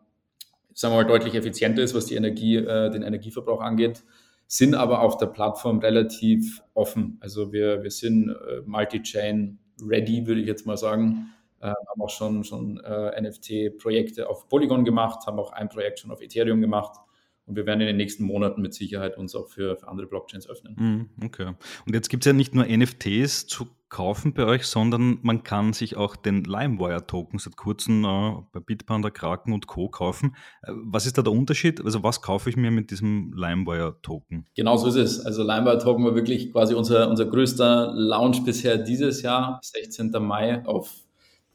sagen 0.73 0.93
wir 0.93 1.03
mal, 1.03 1.07
deutlich 1.07 1.35
effizienter 1.35 1.81
ist, 1.81 1.93
was 1.93 2.05
die 2.05 2.15
Energie, 2.15 2.55
äh, 2.55 2.89
den 2.91 3.03
Energieverbrauch 3.03 3.61
angeht, 3.61 4.03
sind 4.47 4.75
aber 4.75 5.01
auf 5.01 5.17
der 5.17 5.27
Plattform 5.27 5.79
relativ 5.79 6.61
offen. 6.73 7.17
Also 7.21 7.51
wir, 7.51 7.83
wir 7.83 7.91
sind 7.91 8.29
äh, 8.29 8.61
Multi-Chain 8.65 9.59
ready, 9.81 10.27
würde 10.27 10.41
ich 10.41 10.47
jetzt 10.47 10.65
mal 10.65 10.77
sagen. 10.77 11.33
Äh, 11.59 11.67
haben 11.67 12.01
auch 12.01 12.09
schon, 12.09 12.43
schon 12.43 12.79
äh, 12.79 13.21
NFT-Projekte 13.21 14.29
auf 14.29 14.47
Polygon 14.47 14.85
gemacht, 14.85 15.25
haben 15.25 15.39
auch 15.39 15.51
ein 15.51 15.69
Projekt 15.69 15.99
schon 15.99 16.11
auf 16.11 16.21
Ethereum 16.21 16.61
gemacht 16.61 16.99
und 17.45 17.55
wir 17.55 17.65
werden 17.65 17.81
in 17.81 17.87
den 17.87 17.97
nächsten 17.97 18.23
Monaten 18.23 18.61
mit 18.61 18.73
Sicherheit 18.73 19.17
uns 19.17 19.35
auch 19.35 19.47
für, 19.47 19.77
für 19.77 19.87
andere 19.87 20.07
Blockchains 20.07 20.49
öffnen. 20.49 20.75
Mhm, 20.77 21.25
okay. 21.25 21.53
Und 21.85 21.93
jetzt 21.93 22.09
gibt 22.09 22.23
es 22.23 22.27
ja 22.27 22.33
nicht 22.33 22.55
nur 22.55 22.65
NFTs 22.65 23.45
zu 23.45 23.67
kaufen 23.89 24.33
bei 24.33 24.45
euch, 24.45 24.65
sondern 24.65 25.19
man 25.21 25.43
kann 25.43 25.71
sich 25.71 25.95
auch 25.95 26.15
den 26.15 26.43
LimeWire-Token 26.43 27.39
seit 27.39 27.55
kurzem 27.55 28.03
äh, 28.03 28.33
bei 28.51 28.59
Bitpanda, 28.59 29.09
Kraken 29.09 29.53
und 29.53 29.67
Co. 29.67 29.89
kaufen. 29.89 30.35
Äh, 30.63 30.71
was 30.73 31.05
ist 31.05 31.17
da 31.17 31.21
der 31.21 31.31
Unterschied? 31.31 31.83
Also 31.85 32.03
was 32.03 32.21
kaufe 32.21 32.49
ich 32.49 32.57
mir 32.57 32.71
mit 32.71 32.89
diesem 32.91 33.31
LimeWire-Token? 33.33 34.47
Genau 34.55 34.77
so 34.77 34.87
ist 34.87 34.95
es. 34.95 35.25
Also 35.25 35.43
LimeWire-Token 35.43 36.03
war 36.03 36.15
wirklich 36.15 36.51
quasi 36.51 36.73
unser, 36.73 37.09
unser 37.09 37.25
größter 37.25 37.93
Launch 37.93 38.43
bisher 38.43 38.77
dieses 38.77 39.21
Jahr, 39.21 39.59
16. 39.61 40.11
Mai, 40.19 40.65
auf 40.65 40.91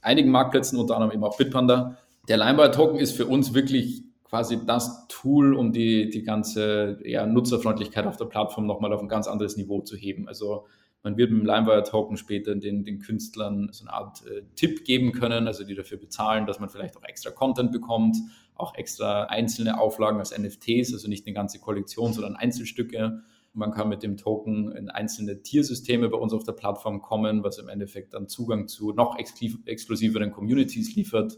einigen 0.00 0.30
Marktplätzen, 0.30 0.78
unter 0.78 0.94
anderem 0.94 1.12
eben 1.12 1.24
auch 1.24 1.36
Bitpanda. 1.36 1.98
Der 2.28 2.38
LimeWire-Token 2.38 2.98
ist 3.00 3.16
für 3.16 3.26
uns 3.26 3.54
wirklich 3.54 4.04
quasi 4.30 4.64
das 4.64 5.08
Tool, 5.08 5.54
um 5.54 5.72
die, 5.72 6.08
die 6.08 6.22
ganze 6.22 6.98
ja, 7.04 7.26
Nutzerfreundlichkeit 7.26 8.06
auf 8.06 8.16
der 8.16 8.26
Plattform 8.26 8.64
nochmal 8.64 8.92
auf 8.92 9.02
ein 9.02 9.08
ganz 9.08 9.26
anderes 9.26 9.56
Niveau 9.56 9.80
zu 9.80 9.96
heben. 9.96 10.28
Also 10.28 10.66
man 11.02 11.16
wird 11.16 11.32
mit 11.32 11.40
dem 11.40 11.46
LimeWire-Token 11.46 12.16
später 12.16 12.54
den, 12.54 12.84
den 12.84 13.00
Künstlern 13.00 13.70
so 13.72 13.84
eine 13.84 13.92
Art 13.92 14.24
äh, 14.26 14.42
Tipp 14.54 14.84
geben 14.84 15.10
können, 15.12 15.48
also 15.48 15.64
die 15.64 15.74
dafür 15.74 15.98
bezahlen, 15.98 16.46
dass 16.46 16.60
man 16.60 16.68
vielleicht 16.68 16.96
auch 16.96 17.02
extra 17.02 17.30
Content 17.30 17.72
bekommt, 17.72 18.16
auch 18.54 18.74
extra 18.76 19.24
einzelne 19.24 19.80
Auflagen 19.80 20.20
als 20.20 20.36
NFTs, 20.36 20.92
also 20.92 21.08
nicht 21.08 21.26
eine 21.26 21.34
ganze 21.34 21.58
Kollektion, 21.58 22.12
sondern 22.12 22.36
Einzelstücke. 22.36 23.22
Man 23.52 23.72
kann 23.72 23.88
mit 23.88 24.04
dem 24.04 24.16
Token 24.16 24.70
in 24.72 24.90
einzelne 24.90 25.42
Tiersysteme 25.42 26.08
bei 26.08 26.18
uns 26.18 26.32
auf 26.32 26.44
der 26.44 26.52
Plattform 26.52 27.02
kommen, 27.02 27.42
was 27.42 27.58
im 27.58 27.68
Endeffekt 27.68 28.14
dann 28.14 28.28
Zugang 28.28 28.68
zu 28.68 28.92
noch 28.92 29.18
exklusiveren 29.18 30.30
Communities 30.30 30.94
liefert. 30.94 31.36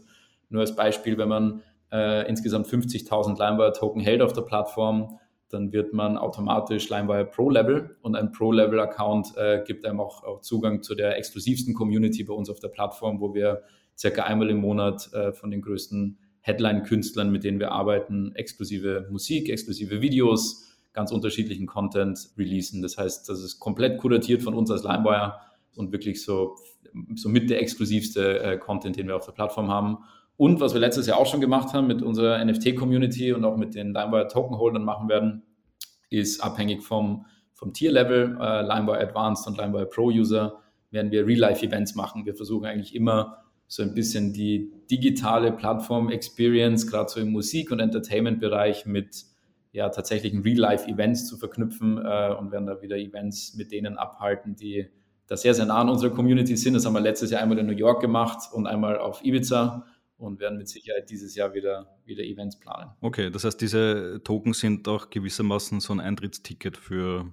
Nur 0.49 0.61
als 0.61 0.75
Beispiel, 0.75 1.17
wenn 1.17 1.29
man 1.29 1.63
äh, 1.93 2.27
insgesamt 2.27 2.67
50.000 2.67 3.37
LimeWire-Token 3.37 4.01
hält 4.01 4.21
auf 4.21 4.33
der 4.33 4.41
Plattform, 4.41 5.19
dann 5.49 5.71
wird 5.71 5.93
man 5.93 6.17
automatisch 6.17 6.89
LimeWire 6.89 7.25
Pro 7.25 7.51
Level 7.51 7.95
und 8.01 8.15
ein 8.15 8.31
Pro 8.31 8.51
Level 8.51 8.79
Account 8.79 9.37
äh, 9.37 9.63
gibt 9.65 9.85
einem 9.85 9.99
auch, 9.99 10.23
auch, 10.23 10.41
Zugang 10.41 10.81
zu 10.81 10.95
der 10.95 11.17
exklusivsten 11.17 11.75
Community 11.75 12.23
bei 12.23 12.33
uns 12.33 12.49
auf 12.49 12.59
der 12.59 12.69
Plattform, 12.69 13.21
wo 13.21 13.35
wir 13.35 13.61
circa 13.95 14.23
einmal 14.23 14.49
im 14.49 14.57
Monat 14.57 15.13
äh, 15.13 15.31
von 15.31 15.51
den 15.51 15.61
größten 15.61 16.17
Headline-Künstlern, 16.41 17.31
mit 17.31 17.43
denen 17.43 17.59
wir 17.59 17.71
arbeiten, 17.71 18.33
exklusive 18.35 19.07
Musik, 19.11 19.49
exklusive 19.49 20.01
Videos, 20.01 20.67
ganz 20.93 21.11
unterschiedlichen 21.11 21.67
Content 21.67 22.31
releasen. 22.37 22.81
Das 22.81 22.97
heißt, 22.97 23.29
das 23.29 23.41
ist 23.41 23.59
komplett 23.59 23.99
kuratiert 23.99 24.41
von 24.41 24.55
uns 24.55 24.71
als 24.71 24.83
LimeWire 24.83 25.35
und 25.75 25.91
wirklich 25.91 26.23
so, 26.23 26.55
so 27.15 27.29
mit 27.29 27.51
der 27.51 27.61
exklusivste 27.61 28.39
äh, 28.39 28.57
Content, 28.57 28.97
den 28.97 29.07
wir 29.07 29.15
auf 29.15 29.25
der 29.25 29.33
Plattform 29.33 29.69
haben. 29.69 29.99
Und 30.35 30.59
was 30.59 30.73
wir 30.73 30.81
letztes 30.81 31.07
Jahr 31.07 31.17
auch 31.17 31.27
schon 31.27 31.41
gemacht 31.41 31.73
haben 31.73 31.87
mit 31.87 32.01
unserer 32.01 32.43
NFT-Community 32.43 33.33
und 33.33 33.45
auch 33.45 33.55
mit 33.55 33.75
den 33.75 33.93
LimeWire 33.93 34.27
Token-Holdern 34.27 34.83
machen 34.83 35.09
werden, 35.09 35.43
ist 36.09 36.43
abhängig 36.43 36.83
vom, 36.83 37.25
vom 37.53 37.73
Tier-Level, 37.73 38.37
äh, 38.39 38.61
LimeWire 38.61 38.99
Advanced 38.99 39.47
und 39.47 39.57
LimeWire 39.57 39.85
Pro-User, 39.85 40.59
werden 40.91 41.11
wir 41.11 41.25
Real-Life-Events 41.25 41.95
machen. 41.95 42.25
Wir 42.25 42.35
versuchen 42.35 42.65
eigentlich 42.65 42.95
immer 42.95 43.37
so 43.67 43.81
ein 43.81 43.93
bisschen 43.93 44.33
die 44.33 44.71
digitale 44.91 45.51
Plattform-Experience, 45.51 46.87
gerade 46.87 47.09
so 47.09 47.19
im 47.19 47.31
Musik- 47.31 47.71
und 47.71 47.79
Entertainment-Bereich, 47.79 48.85
mit 48.85 49.25
ja, 49.71 49.89
tatsächlichen 49.89 50.41
Real-Life-Events 50.41 51.27
zu 51.27 51.37
verknüpfen 51.37 51.97
äh, 51.97 52.35
und 52.37 52.51
werden 52.51 52.67
da 52.67 52.81
wieder 52.81 52.97
Events 52.97 53.55
mit 53.55 53.71
denen 53.71 53.97
abhalten, 53.97 54.55
die 54.55 54.87
da 55.25 55.35
sehr, 55.35 55.55
sehr 55.55 55.65
nah 55.65 55.81
an 55.81 55.89
unserer 55.89 56.11
Community 56.11 56.55
sind. 56.55 56.75
Das 56.75 56.85
haben 56.85 56.93
wir 56.93 56.99
letztes 56.99 57.31
Jahr 57.31 57.41
einmal 57.41 57.57
in 57.57 57.65
New 57.65 57.73
York 57.73 58.01
gemacht 58.01 58.49
und 58.51 58.67
einmal 58.67 58.99
auf 58.99 59.23
Ibiza 59.25 59.85
und 60.23 60.39
werden 60.39 60.57
mit 60.57 60.67
Sicherheit 60.67 61.09
dieses 61.09 61.35
Jahr 61.35 61.53
wieder, 61.53 61.87
wieder 62.05 62.23
Events 62.23 62.59
planen. 62.59 62.91
Okay, 63.01 63.29
das 63.29 63.43
heißt, 63.43 63.61
diese 63.61 64.21
Token 64.23 64.53
sind 64.53 64.87
auch 64.87 65.09
gewissermaßen 65.09 65.79
so 65.79 65.93
ein 65.93 65.99
Eintrittsticket 65.99 66.77
für 66.77 67.31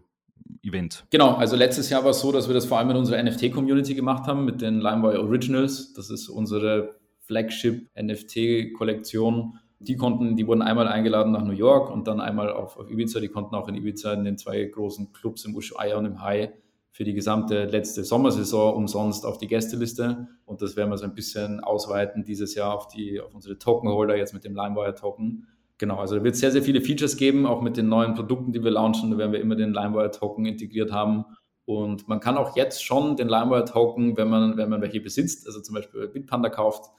Events. 0.62 1.04
Genau, 1.10 1.34
also 1.34 1.56
letztes 1.56 1.90
Jahr 1.90 2.04
war 2.04 2.10
es 2.10 2.20
so, 2.20 2.32
dass 2.32 2.48
wir 2.48 2.54
das 2.54 2.66
vor 2.66 2.78
allem 2.78 2.90
in 2.90 2.96
unserer 2.96 3.22
NFT-Community 3.22 3.94
gemacht 3.94 4.26
haben 4.26 4.44
mit 4.44 4.60
den 4.60 4.80
LimeWire 4.80 5.20
Originals. 5.20 5.92
Das 5.92 6.10
ist 6.10 6.28
unsere 6.28 6.96
Flagship-NFT-Kollektion. 7.20 9.58
Die 9.78 9.96
konnten, 9.96 10.36
die 10.36 10.46
wurden 10.46 10.62
einmal 10.62 10.88
eingeladen 10.88 11.32
nach 11.32 11.44
New 11.44 11.52
York 11.52 11.90
und 11.90 12.06
dann 12.06 12.20
einmal 12.20 12.52
auf, 12.52 12.76
auf 12.76 12.90
Ibiza. 12.90 13.20
Die 13.20 13.28
konnten 13.28 13.54
auch 13.54 13.68
in 13.68 13.76
Ibiza 13.76 14.12
in 14.12 14.24
den 14.24 14.36
zwei 14.36 14.62
großen 14.64 15.12
Clubs 15.12 15.46
im 15.46 15.54
Ushuaia 15.54 15.96
und 15.96 16.04
im 16.04 16.22
Hai 16.22 16.52
für 16.92 17.04
die 17.04 17.14
gesamte 17.14 17.64
letzte 17.66 18.04
Sommersaison 18.04 18.74
umsonst 18.74 19.24
auf 19.24 19.38
die 19.38 19.46
Gästeliste. 19.46 20.28
Und 20.44 20.60
das 20.60 20.76
werden 20.76 20.90
wir 20.90 20.98
so 20.98 21.04
ein 21.04 21.14
bisschen 21.14 21.60
ausweiten 21.60 22.24
dieses 22.24 22.54
Jahr 22.54 22.74
auf, 22.74 22.88
die, 22.88 23.20
auf 23.20 23.34
unsere 23.34 23.58
Tokenholder, 23.58 24.16
jetzt 24.16 24.34
mit 24.34 24.44
dem 24.44 24.56
LimeWire-Token. 24.56 25.46
Genau, 25.78 25.96
also 25.96 26.16
da 26.16 26.24
wird 26.24 26.34
es 26.34 26.40
sehr, 26.40 26.50
sehr 26.50 26.62
viele 26.62 26.80
Features 26.80 27.16
geben, 27.16 27.46
auch 27.46 27.62
mit 27.62 27.76
den 27.76 27.88
neuen 27.88 28.14
Produkten, 28.14 28.52
die 28.52 28.62
wir 28.62 28.72
launchen. 28.72 29.10
Da 29.10 29.18
werden 29.18 29.32
wir 29.32 29.40
immer 29.40 29.56
den 29.56 29.72
LimeWire-Token 29.72 30.44
integriert 30.44 30.92
haben. 30.92 31.24
Und 31.64 32.08
man 32.08 32.18
kann 32.18 32.36
auch 32.36 32.56
jetzt 32.56 32.84
schon 32.84 33.16
den 33.16 33.28
LimeWire-Token, 33.28 34.16
wenn 34.16 34.28
man, 34.28 34.56
wenn 34.56 34.68
man 34.68 34.82
welche 34.82 35.00
besitzt, 35.00 35.46
also 35.46 35.60
zum 35.60 35.76
Beispiel 35.76 36.08
Bitpanda 36.08 36.48
kauft, 36.48 36.90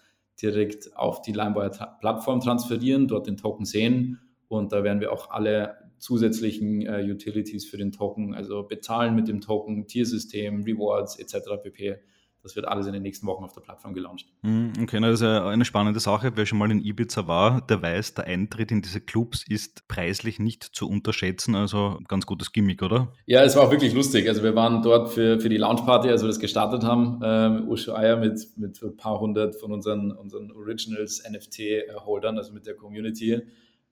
direkt 0.42 0.96
auf 0.96 1.22
die 1.22 1.34
LimeWire-Plattform 1.34 2.40
transferieren, 2.40 3.08
dort 3.10 3.28
den 3.28 3.36
Token 3.36 3.66
sehen. 3.66 4.20
Und 4.48 4.72
da 4.72 4.84
werden 4.84 5.02
wir 5.02 5.12
auch 5.12 5.30
alle 5.32 5.76
zusätzlichen 6.02 6.82
äh, 6.82 7.04
Utilities 7.10 7.66
für 7.66 7.78
den 7.78 7.92
Token, 7.92 8.34
also 8.34 8.64
bezahlen 8.64 9.16
mit 9.16 9.28
dem 9.28 9.40
Token, 9.40 9.88
Tiersystem, 9.88 10.64
Rewards 10.64 11.20
etc. 11.20 11.62
pp. 11.62 11.98
Das 12.44 12.56
wird 12.56 12.68
alles 12.68 12.88
in 12.88 12.94
den 12.94 13.04
nächsten 13.04 13.28
Wochen 13.28 13.44
auf 13.44 13.54
der 13.54 13.62
Plattform 13.62 13.94
gelauncht. 13.94 14.26
Mhm, 14.42 14.74
okay, 14.82 15.00
das 15.00 15.22
ist 15.22 15.24
eine 15.24 15.64
spannende 15.64 16.00
Sache. 16.00 16.32
Wer 16.34 16.48
schon 16.48 16.58
mal 16.58 16.72
in 16.72 16.84
Ibiza 16.84 17.28
war, 17.28 17.62
der 17.62 17.84
weiß, 17.84 18.16
der 18.16 18.26
Eintritt 18.26 18.72
in 18.72 18.82
diese 18.82 19.00
Clubs 19.00 19.46
ist 19.48 19.88
preislich 19.88 20.40
nicht 20.40 20.64
zu 20.64 20.90
unterschätzen. 20.90 21.54
Also 21.54 22.00
ganz 22.08 22.26
gutes 22.26 22.52
Gimmick, 22.52 22.82
oder? 22.82 23.14
Ja, 23.28 23.44
es 23.44 23.56
war 23.56 23.68
auch 23.68 23.72
wirklich 23.72 23.94
lustig. 23.94 24.28
Also 24.28 24.42
wir 24.42 24.56
waren 24.56 24.82
dort 24.82 25.14
für, 25.14 25.40
für 25.40 25.50
die 25.50 25.58
Launchparty, 25.58 26.10
als 26.10 26.24
wir 26.24 26.28
das 26.28 26.40
gestartet 26.40 26.84
haben, 26.84 27.20
ähm, 27.24 27.70
Ushuaia 27.70 28.16
mit, 28.16 28.58
mit 28.58 28.82
ein 28.82 28.98
paar 28.98 29.20
hundert 29.20 29.56
von 29.56 29.72
unseren, 29.72 30.12
unseren 30.12 30.52
Originals 30.52 31.24
NFT-Holdern, 31.30 32.40
also 32.40 32.54
mit 32.54 32.66
der 32.66 32.74
Community. 32.74 33.44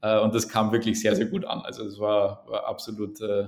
Äh, 0.02 0.20
und 0.20 0.34
das 0.34 0.50
kam 0.50 0.72
wirklich 0.72 1.00
sehr, 1.00 1.16
sehr 1.16 1.26
gut 1.26 1.46
an. 1.46 1.62
Also 1.62 1.86
es 1.86 2.00
war, 2.00 2.46
war 2.48 2.68
absolut 2.68 3.20
äh, 3.22 3.48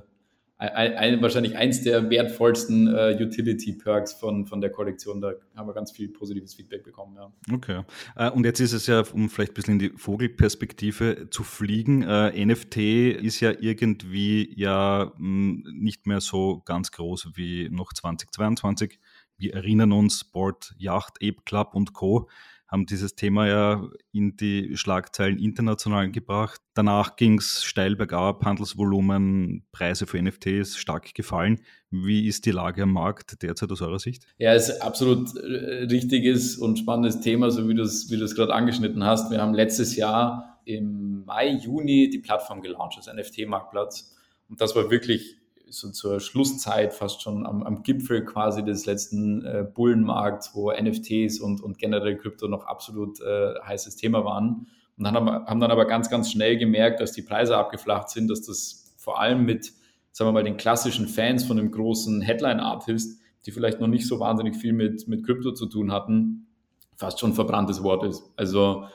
ein, 0.69 0.93
ein, 0.93 1.21
wahrscheinlich 1.23 1.57
eins 1.57 1.81
der 1.81 2.11
wertvollsten 2.11 2.87
äh, 2.87 3.17
Utility-Perks 3.19 4.13
von, 4.13 4.45
von 4.45 4.61
der 4.61 4.69
Kollektion. 4.69 5.19
Da 5.19 5.33
haben 5.55 5.67
wir 5.67 5.73
ganz 5.73 5.91
viel 5.91 6.09
positives 6.09 6.53
Feedback 6.53 6.83
bekommen. 6.83 7.15
Ja. 7.15 7.31
Okay. 7.51 7.81
Äh, 8.15 8.29
und 8.29 8.45
jetzt 8.45 8.59
ist 8.59 8.73
es 8.73 8.85
ja, 8.85 9.03
um 9.11 9.29
vielleicht 9.29 9.53
ein 9.53 9.55
bisschen 9.55 9.73
in 9.73 9.79
die 9.79 9.89
Vogelperspektive 9.95 11.29
zu 11.31 11.43
fliegen, 11.43 12.03
äh, 12.03 12.45
NFT 12.45 12.77
ist 12.77 13.39
ja 13.39 13.53
irgendwie 13.59 14.53
ja 14.55 15.11
mh, 15.17 15.63
hm, 15.63 15.63
nicht 15.73 16.05
mehr 16.05 16.21
so 16.21 16.61
ganz 16.63 16.91
groß 16.91 17.31
wie 17.33 17.67
noch 17.71 17.91
2022. 17.93 18.99
Wir 19.37 19.55
erinnern 19.55 19.91
uns, 19.91 20.23
Board, 20.23 20.75
Yacht, 20.77 21.17
Ape 21.23 21.41
Club 21.43 21.73
und 21.73 21.93
Co 21.93 22.29
haben 22.71 22.85
dieses 22.85 23.15
Thema 23.15 23.47
ja 23.47 23.89
in 24.13 24.37
die 24.37 24.77
Schlagzeilen 24.77 25.37
international 25.37 26.09
gebracht. 26.09 26.61
Danach 26.73 27.17
ging 27.17 27.37
es 27.37 27.65
steil 27.65 27.97
bergab, 27.97 28.45
Handelsvolumen, 28.45 29.65
Preise 29.73 30.07
für 30.07 30.21
NFTs 30.21 30.77
stark 30.77 31.13
gefallen. 31.13 31.59
Wie 31.89 32.27
ist 32.27 32.45
die 32.45 32.51
Lage 32.51 32.83
am 32.83 32.93
Markt 32.93 33.43
derzeit 33.43 33.71
aus 33.71 33.81
eurer 33.81 33.99
Sicht? 33.99 34.25
Ja, 34.37 34.53
es 34.53 34.69
ist 34.69 34.81
absolut 34.81 35.35
äh, 35.35 35.83
richtiges 35.91 36.55
und 36.55 36.79
spannendes 36.79 37.19
Thema, 37.19 37.51
so 37.51 37.67
wie 37.67 37.75
du 37.75 37.83
es 37.83 38.09
wie 38.09 38.17
gerade 38.17 38.53
angeschnitten 38.53 39.03
hast. 39.03 39.29
Wir 39.31 39.41
haben 39.41 39.53
letztes 39.53 39.97
Jahr 39.97 40.61
im 40.63 41.25
Mai, 41.25 41.49
Juni 41.49 42.09
die 42.09 42.19
Plattform 42.19 42.61
gelauncht, 42.61 42.97
das 42.97 43.13
NFT-Marktplatz. 43.13 44.15
Und 44.47 44.61
das 44.61 44.75
war 44.77 44.89
wirklich 44.89 45.40
so 45.71 45.89
zur 45.91 46.19
Schlusszeit 46.19 46.93
fast 46.93 47.21
schon 47.21 47.45
am, 47.45 47.63
am 47.63 47.83
Gipfel 47.83 48.23
quasi 48.25 48.63
des 48.63 48.85
letzten 48.85 49.45
äh, 49.45 49.65
Bullenmarkts, 49.73 50.51
wo 50.53 50.71
NFTs 50.71 51.39
und, 51.39 51.61
und 51.61 51.77
generell 51.77 52.17
Krypto 52.17 52.47
noch 52.47 52.65
absolut 52.65 53.19
äh, 53.21 53.53
heißes 53.65 53.95
Thema 53.95 54.23
waren. 54.25 54.67
Und 54.97 55.05
dann 55.05 55.15
haben, 55.15 55.29
haben 55.29 55.59
dann 55.59 55.71
aber 55.71 55.85
ganz, 55.85 56.09
ganz 56.09 56.31
schnell 56.31 56.57
gemerkt, 56.57 56.99
dass 56.99 57.13
die 57.13 57.21
Preise 57.21 57.57
abgeflacht 57.57 58.09
sind, 58.09 58.29
dass 58.29 58.41
das 58.41 58.93
vor 58.97 59.19
allem 59.19 59.45
mit, 59.45 59.71
sagen 60.11 60.27
wir 60.27 60.33
mal, 60.33 60.43
den 60.43 60.57
klassischen 60.57 61.07
Fans 61.07 61.43
von 61.43 61.57
einem 61.57 61.71
großen 61.71 62.21
Headline-Artist 62.21 63.21
die 63.45 63.51
vielleicht 63.51 63.79
noch 63.79 63.87
nicht 63.87 64.07
so 64.07 64.19
wahnsinnig 64.19 64.55
viel 64.55 64.73
mit, 64.73 65.07
mit 65.07 65.25
Krypto 65.25 65.51
zu 65.51 65.65
tun 65.65 65.91
hatten, 65.91 66.47
fast 66.95 67.19
schon 67.19 67.33
verbranntes 67.33 67.83
Wort 67.83 68.03
ist. 68.03 68.23
Also 68.35 68.85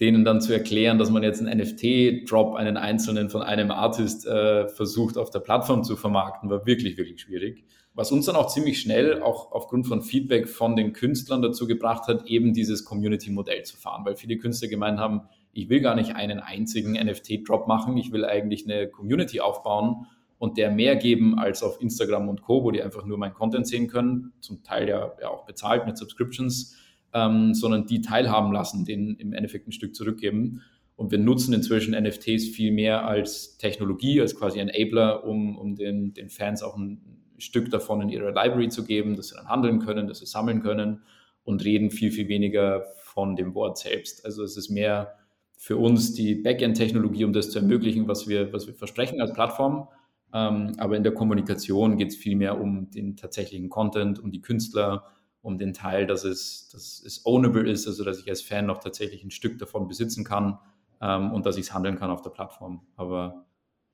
denen 0.00 0.24
dann 0.24 0.40
zu 0.40 0.52
erklären, 0.52 0.98
dass 0.98 1.10
man 1.10 1.22
jetzt 1.22 1.40
einen 1.40 1.60
NFT-Drop, 1.60 2.54
einen 2.54 2.76
einzelnen 2.76 3.30
von 3.30 3.42
einem 3.42 3.70
Artist 3.70 4.26
äh, 4.26 4.68
versucht 4.68 5.16
auf 5.16 5.30
der 5.30 5.38
Plattform 5.40 5.84
zu 5.84 5.96
vermarkten, 5.96 6.50
war 6.50 6.66
wirklich, 6.66 6.96
wirklich 6.96 7.20
schwierig. 7.20 7.64
Was 7.94 8.10
uns 8.10 8.26
dann 8.26 8.34
auch 8.34 8.48
ziemlich 8.48 8.80
schnell, 8.80 9.22
auch 9.22 9.52
aufgrund 9.52 9.86
von 9.86 10.02
Feedback 10.02 10.48
von 10.48 10.74
den 10.74 10.92
Künstlern 10.92 11.42
dazu 11.42 11.68
gebracht 11.68 12.08
hat, 12.08 12.26
eben 12.26 12.52
dieses 12.52 12.84
Community-Modell 12.84 13.62
zu 13.62 13.76
fahren, 13.76 14.04
weil 14.04 14.16
viele 14.16 14.36
Künstler 14.36 14.66
gemeint 14.66 14.98
haben, 14.98 15.22
ich 15.52 15.68
will 15.68 15.80
gar 15.80 15.94
nicht 15.94 16.16
einen 16.16 16.40
einzigen 16.40 16.94
NFT-Drop 16.94 17.68
machen, 17.68 17.96
ich 17.96 18.10
will 18.10 18.24
eigentlich 18.24 18.64
eine 18.64 18.88
Community 18.88 19.38
aufbauen 19.38 20.06
und 20.38 20.58
der 20.58 20.72
mehr 20.72 20.96
geben 20.96 21.38
als 21.38 21.62
auf 21.62 21.80
Instagram 21.80 22.28
und 22.28 22.42
Co., 22.42 22.64
wo 22.64 22.72
die 22.72 22.82
einfach 22.82 23.04
nur 23.04 23.16
meinen 23.16 23.34
Content 23.34 23.68
sehen 23.68 23.86
können, 23.86 24.32
zum 24.40 24.64
Teil 24.64 24.88
ja, 24.88 25.12
ja 25.20 25.28
auch 25.28 25.46
bezahlt 25.46 25.86
mit 25.86 25.96
Subscriptions 25.96 26.76
ähm, 27.14 27.54
sondern 27.54 27.86
die 27.86 28.00
teilhaben 28.00 28.52
lassen, 28.52 28.84
denen 28.84 29.16
im 29.16 29.32
Endeffekt 29.32 29.68
ein 29.68 29.72
Stück 29.72 29.94
zurückgeben. 29.94 30.62
Und 30.96 31.10
wir 31.10 31.18
nutzen 31.18 31.54
inzwischen 31.54 31.94
NFTs 31.94 32.48
viel 32.48 32.72
mehr 32.72 33.06
als 33.06 33.56
Technologie, 33.56 34.20
als 34.20 34.36
quasi 34.36 34.58
Enabler, 34.58 35.24
um, 35.24 35.56
um 35.56 35.76
den, 35.76 36.12
den 36.12 36.28
Fans 36.28 36.62
auch 36.62 36.76
ein 36.76 37.00
Stück 37.38 37.70
davon 37.70 38.02
in 38.02 38.08
ihre 38.08 38.28
Library 38.28 38.68
zu 38.68 38.84
geben, 38.84 39.16
dass 39.16 39.28
sie 39.28 39.36
dann 39.36 39.48
handeln 39.48 39.80
können, 39.80 40.06
dass 40.06 40.18
sie 40.18 40.26
sammeln 40.26 40.62
können 40.62 41.02
und 41.44 41.64
reden 41.64 41.90
viel, 41.90 42.10
viel 42.10 42.28
weniger 42.28 42.84
von 43.02 43.36
dem 43.36 43.54
Wort 43.54 43.78
selbst. 43.78 44.24
Also 44.24 44.42
es 44.42 44.56
ist 44.56 44.70
mehr 44.70 45.14
für 45.56 45.76
uns 45.76 46.12
die 46.12 46.34
Backend-Technologie, 46.34 47.24
um 47.24 47.32
das 47.32 47.50
zu 47.50 47.58
ermöglichen, 47.58 48.06
was 48.08 48.28
wir, 48.28 48.52
was 48.52 48.66
wir 48.66 48.74
versprechen 48.74 49.20
als 49.20 49.32
Plattform. 49.32 49.88
Ähm, 50.32 50.72
aber 50.78 50.96
in 50.96 51.04
der 51.04 51.14
Kommunikation 51.14 51.96
geht 51.96 52.08
es 52.08 52.16
viel 52.16 52.36
mehr 52.36 52.60
um 52.60 52.90
den 52.90 53.16
tatsächlichen 53.16 53.68
Content, 53.68 54.18
um 54.18 54.30
die 54.30 54.40
Künstler, 54.40 55.04
um 55.44 55.58
den 55.58 55.74
Teil, 55.74 56.06
dass 56.06 56.24
es, 56.24 56.70
dass 56.72 57.02
es 57.04 57.24
ownable 57.26 57.70
ist, 57.70 57.86
also 57.86 58.02
dass 58.02 58.18
ich 58.18 58.28
als 58.28 58.40
Fan 58.40 58.64
noch 58.64 58.78
tatsächlich 58.78 59.22
ein 59.22 59.30
Stück 59.30 59.58
davon 59.58 59.86
besitzen 59.86 60.24
kann 60.24 60.58
ähm, 61.02 61.32
und 61.32 61.44
dass 61.44 61.56
ich 61.58 61.66
es 61.66 61.74
handeln 61.74 61.96
kann 61.96 62.10
auf 62.10 62.22
der 62.22 62.30
Plattform. 62.30 62.80
Aber 62.96 63.44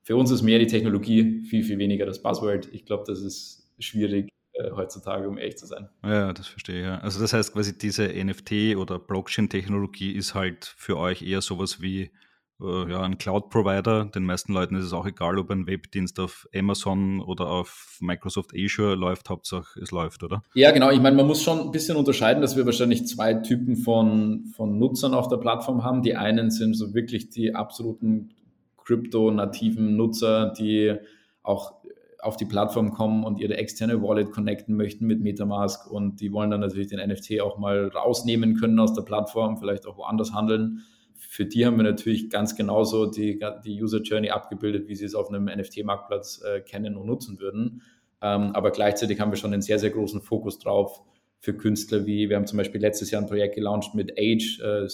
für 0.01 0.15
uns 0.15 0.31
ist 0.31 0.43
mehr 0.43 0.59
die 0.59 0.67
Technologie, 0.67 1.43
viel, 1.43 1.63
viel 1.63 1.77
weniger 1.77 2.05
das 2.05 2.23
Buzzword. 2.23 2.69
Ich 2.71 2.85
glaube, 2.85 3.03
das 3.05 3.19
ist 3.19 3.69
schwierig 3.79 4.29
äh, 4.53 4.71
heutzutage, 4.71 5.27
um 5.27 5.37
ehrlich 5.37 5.57
zu 5.57 5.65
sein. 5.65 5.89
Ja, 6.03 6.31
das 6.31 6.47
verstehe 6.47 6.79
ich. 6.79 6.85
Ja. 6.85 6.99
Also 6.99 7.19
das 7.19 7.33
heißt 7.33 7.51
quasi 7.51 7.77
diese 7.77 8.07
NFT 8.07 8.77
oder 8.77 8.97
Blockchain-Technologie 8.97 10.13
ist 10.13 10.33
halt 10.33 10.73
für 10.77 10.97
euch 10.97 11.21
eher 11.21 11.41
sowas 11.41 11.81
wie 11.81 12.11
äh, 12.61 12.91
ja, 12.91 13.01
ein 13.01 13.17
Cloud-Provider. 13.17 14.05
Den 14.05 14.23
meisten 14.23 14.53
Leuten 14.53 14.75
ist 14.75 14.85
es 14.85 14.93
auch 14.93 15.05
egal, 15.05 15.37
ob 15.37 15.49
ein 15.49 15.67
Webdienst 15.67 16.19
auf 16.19 16.47
Amazon 16.55 17.21
oder 17.21 17.47
auf 17.47 17.97
Microsoft 18.01 18.51
Azure 18.55 18.95
läuft, 18.95 19.29
Hauptsache 19.29 19.79
es 19.79 19.91
läuft, 19.91 20.23
oder? 20.23 20.43
Ja, 20.53 20.71
genau. 20.71 20.91
Ich 20.91 21.01
meine, 21.01 21.15
man 21.15 21.27
muss 21.27 21.41
schon 21.41 21.59
ein 21.59 21.71
bisschen 21.71 21.97
unterscheiden, 21.97 22.41
dass 22.41 22.55
wir 22.55 22.65
wahrscheinlich 22.65 23.07
zwei 23.07 23.33
Typen 23.33 23.75
von, 23.75 24.45
von 24.55 24.77
Nutzern 24.77 25.13
auf 25.13 25.27
der 25.27 25.37
Plattform 25.37 25.83
haben. 25.83 26.01
Die 26.01 26.15
einen 26.15 26.51
sind 26.51 26.75
so 26.75 26.93
wirklich 26.93 27.29
die 27.29 27.55
absoluten 27.55 28.29
krypto-nativen 28.77 29.95
Nutzer, 29.95 30.53
die 30.57 30.95
auch 31.43 31.81
auf 32.21 32.37
die 32.37 32.45
Plattform 32.45 32.91
kommen 32.91 33.23
und 33.23 33.39
ihre 33.39 33.57
externe 33.57 34.01
Wallet 34.03 34.31
connecten 34.31 34.75
möchten 34.75 35.07
mit 35.07 35.21
Metamask 35.21 35.89
und 35.89 36.21
die 36.21 36.31
wollen 36.31 36.51
dann 36.51 36.59
natürlich 36.59 36.87
den 36.87 36.99
NFT 36.99 37.41
auch 37.41 37.57
mal 37.57 37.87
rausnehmen 37.87 38.55
können 38.57 38.79
aus 38.79 38.93
der 38.93 39.01
Plattform, 39.01 39.57
vielleicht 39.57 39.87
auch 39.87 39.97
woanders 39.97 40.31
handeln 40.31 40.83
für 41.27 41.45
die 41.45 41.65
haben 41.65 41.77
wir 41.77 41.83
natürlich 41.83 42.29
ganz 42.29 42.55
genauso 42.55 43.05
die, 43.05 43.39
die 43.63 43.81
User 43.81 44.01
Journey 44.01 44.31
abgebildet, 44.31 44.87
wie 44.87 44.95
sie 44.95 45.05
es 45.05 45.15
auf 45.15 45.29
einem 45.29 45.45
NFT-Marktplatz 45.45 46.41
äh, 46.43 46.61
kennen 46.61 46.97
und 46.97 47.05
nutzen 47.05 47.39
würden. 47.39 47.83
Ähm, 48.21 48.51
aber 48.53 48.71
gleichzeitig 48.71 49.19
haben 49.19 49.31
wir 49.31 49.37
schon 49.37 49.53
einen 49.53 49.61
sehr, 49.61 49.79
sehr 49.79 49.91
großen 49.91 50.21
Fokus 50.21 50.59
drauf 50.59 51.01
für 51.39 51.55
Künstler 51.55 52.05
wie, 52.05 52.29
wir 52.29 52.35
haben 52.35 52.45
zum 52.45 52.57
Beispiel 52.57 52.81
letztes 52.81 53.09
Jahr 53.11 53.21
ein 53.21 53.27
Projekt 53.27 53.55
gelauncht 53.55 53.95
mit 53.95 54.11
Age, 54.17 54.59
äh, 54.61 54.85
äh 54.85 54.89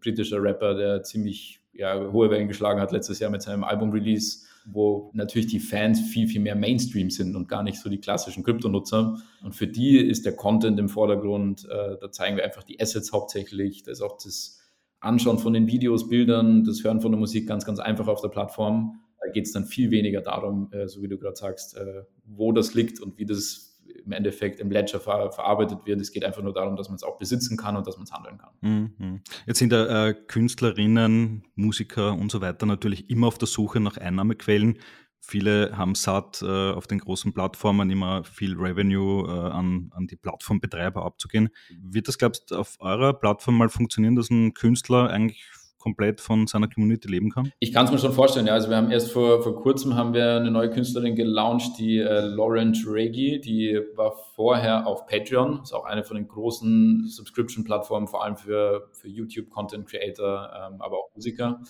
britischer 0.00 0.42
Rapper, 0.42 0.74
der 0.74 1.02
ziemlich 1.02 1.60
ja, 1.72 2.10
hohe 2.12 2.30
Wellen 2.30 2.48
geschlagen 2.48 2.80
hat 2.80 2.92
letztes 2.92 3.18
Jahr 3.18 3.30
mit 3.30 3.42
seinem 3.42 3.64
Album-Release, 3.64 4.46
wo 4.66 5.10
natürlich 5.14 5.48
die 5.48 5.60
Fans 5.60 6.00
viel, 6.00 6.28
viel 6.28 6.40
mehr 6.40 6.56
Mainstream 6.56 7.10
sind 7.10 7.36
und 7.36 7.48
gar 7.48 7.62
nicht 7.62 7.78
so 7.78 7.88
die 7.88 8.00
klassischen 8.00 8.44
Kryptonutzer. 8.44 9.18
Und 9.42 9.54
für 9.54 9.66
die 9.66 9.98
ist 9.98 10.24
der 10.24 10.36
Content 10.36 10.78
im 10.78 10.88
Vordergrund, 10.88 11.66
äh, 11.66 11.96
da 12.00 12.10
zeigen 12.10 12.36
wir 12.36 12.44
einfach 12.44 12.62
die 12.62 12.80
Assets 12.80 13.12
hauptsächlich, 13.12 13.82
da 13.82 13.92
ist 13.92 14.02
auch 14.02 14.16
das 14.22 14.59
Anschauen 15.00 15.38
von 15.38 15.52
den 15.52 15.66
Videos, 15.66 16.08
Bildern, 16.08 16.64
das 16.64 16.84
Hören 16.84 17.00
von 17.00 17.12
der 17.12 17.18
Musik 17.18 17.48
ganz, 17.48 17.64
ganz 17.64 17.78
einfach 17.78 18.06
auf 18.06 18.20
der 18.20 18.28
Plattform. 18.28 19.00
Da 19.20 19.30
geht 19.30 19.46
es 19.46 19.52
dann 19.52 19.66
viel 19.66 19.90
weniger 19.90 20.20
darum, 20.20 20.70
äh, 20.72 20.88
so 20.88 21.02
wie 21.02 21.08
du 21.08 21.18
gerade 21.18 21.36
sagst, 21.36 21.76
äh, 21.76 22.02
wo 22.24 22.52
das 22.52 22.74
liegt 22.74 23.00
und 23.00 23.18
wie 23.18 23.26
das 23.26 23.70
im 24.04 24.12
Endeffekt 24.12 24.60
im 24.60 24.70
Ledger 24.70 25.00
ver 25.00 25.32
verarbeitet 25.32 25.80
wird. 25.84 26.00
Es 26.00 26.12
geht 26.12 26.24
einfach 26.24 26.42
nur 26.42 26.52
darum, 26.52 26.76
dass 26.76 26.88
man 26.88 26.96
es 26.96 27.02
auch 27.02 27.18
besitzen 27.18 27.56
kann 27.56 27.76
und 27.76 27.86
dass 27.86 27.96
man 27.96 28.04
es 28.04 28.12
handeln 28.12 28.38
kann. 28.38 28.50
Mhm. 28.60 29.20
Jetzt 29.46 29.58
sind 29.58 29.72
da 29.72 30.08
äh, 30.08 30.14
Künstlerinnen, 30.14 31.44
Musiker 31.54 32.12
und 32.12 32.30
so 32.30 32.40
weiter 32.40 32.66
natürlich 32.66 33.10
immer 33.10 33.26
auf 33.26 33.38
der 33.38 33.48
Suche 33.48 33.80
nach 33.80 33.96
Einnahmequellen. 33.96 34.78
Viele 35.20 35.76
haben 35.76 35.94
satt, 35.94 36.42
äh, 36.42 36.72
auf 36.72 36.86
den 36.86 36.98
großen 36.98 37.32
Plattformen 37.32 37.90
immer 37.90 38.24
viel 38.24 38.56
Revenue 38.56 39.28
äh, 39.28 39.50
an, 39.50 39.90
an 39.94 40.06
die 40.06 40.16
Plattformbetreiber 40.16 41.04
abzugehen. 41.04 41.50
Wird 41.82 42.08
das, 42.08 42.18
glaubst 42.18 42.50
du, 42.50 42.56
auf 42.56 42.76
eurer 42.80 43.12
Plattform 43.12 43.58
mal 43.58 43.68
funktionieren, 43.68 44.16
dass 44.16 44.30
ein 44.30 44.54
Künstler 44.54 45.10
eigentlich 45.10 45.44
komplett 45.80 46.20
von 46.20 46.46
seiner 46.46 46.68
Community 46.68 47.08
leben 47.08 47.30
kann? 47.30 47.52
Ich 47.58 47.72
kann 47.72 47.86
es 47.86 47.90
mir 47.90 47.98
schon 47.98 48.12
vorstellen, 48.12 48.46
ja. 48.46 48.52
Also 48.52 48.68
wir 48.68 48.76
haben 48.76 48.90
erst 48.92 49.10
vor, 49.10 49.42
vor 49.42 49.56
kurzem 49.56 49.94
haben 49.96 50.14
wir 50.14 50.36
eine 50.36 50.50
neue 50.50 50.70
Künstlerin 50.70 51.16
gelauncht, 51.16 51.78
die 51.78 51.98
äh, 51.98 52.20
Lauren 52.20 52.74
Reggie, 52.86 53.40
die 53.40 53.80
war 53.96 54.14
vorher 54.34 54.86
auf 54.86 55.06
Patreon, 55.06 55.60
ist 55.62 55.72
auch 55.72 55.86
eine 55.86 56.04
von 56.04 56.16
den 56.16 56.28
großen 56.28 57.08
Subscription-Plattformen, 57.08 58.06
vor 58.06 58.24
allem 58.24 58.36
für, 58.36 58.88
für 58.92 59.08
YouTube-Content-Creator, 59.08 60.50
ähm, 60.54 60.80
aber 60.80 60.98
auch 60.98 61.10
Musiker. 61.14 61.60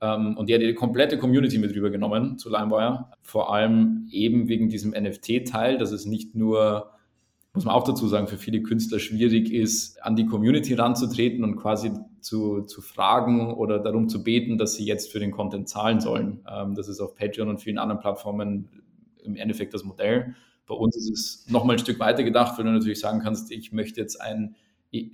Ähm, 0.00 0.36
und 0.36 0.48
die 0.48 0.54
hat 0.54 0.60
die 0.60 0.74
komplette 0.74 1.18
Community 1.18 1.58
mit 1.58 1.74
rübergenommen 1.74 2.38
zu 2.38 2.50
LimeWire. 2.50 3.06
Vor 3.22 3.52
allem 3.52 4.08
eben 4.10 4.48
wegen 4.48 4.68
diesem 4.68 4.92
NFT-Teil, 4.92 5.78
dass 5.78 5.92
es 5.92 6.06
nicht 6.06 6.34
nur, 6.34 6.90
muss 7.54 7.64
man 7.64 7.74
auch 7.74 7.84
dazu 7.84 8.06
sagen, 8.06 8.26
für 8.26 8.36
viele 8.36 8.62
Künstler 8.62 8.98
schwierig 8.98 9.52
ist, 9.52 10.02
an 10.02 10.16
die 10.16 10.26
Community 10.26 10.74
ranzutreten 10.74 11.44
und 11.44 11.56
quasi 11.56 11.92
zu, 12.20 12.62
zu 12.62 12.82
fragen 12.82 13.54
oder 13.54 13.78
darum 13.78 14.08
zu 14.08 14.22
beten, 14.22 14.58
dass 14.58 14.74
sie 14.74 14.84
jetzt 14.84 15.10
für 15.10 15.20
den 15.20 15.30
Content 15.30 15.68
zahlen 15.68 16.00
sollen. 16.00 16.40
Ähm, 16.50 16.74
das 16.74 16.88
ist 16.88 17.00
auf 17.00 17.14
Patreon 17.14 17.48
und 17.48 17.60
vielen 17.60 17.78
anderen 17.78 18.00
Plattformen 18.00 18.68
im 19.22 19.36
Endeffekt 19.36 19.74
das 19.74 19.84
Modell. 19.84 20.34
Bei 20.66 20.74
uns 20.74 20.96
ist 20.96 21.10
es 21.10 21.48
nochmal 21.48 21.76
ein 21.76 21.78
Stück 21.78 22.00
weiter 22.00 22.24
gedacht, 22.24 22.58
weil 22.58 22.64
du 22.64 22.72
natürlich 22.72 23.00
sagen 23.00 23.20
kannst, 23.20 23.52
ich 23.52 23.72
möchte 23.72 24.00
jetzt 24.00 24.20
ein, 24.20 24.56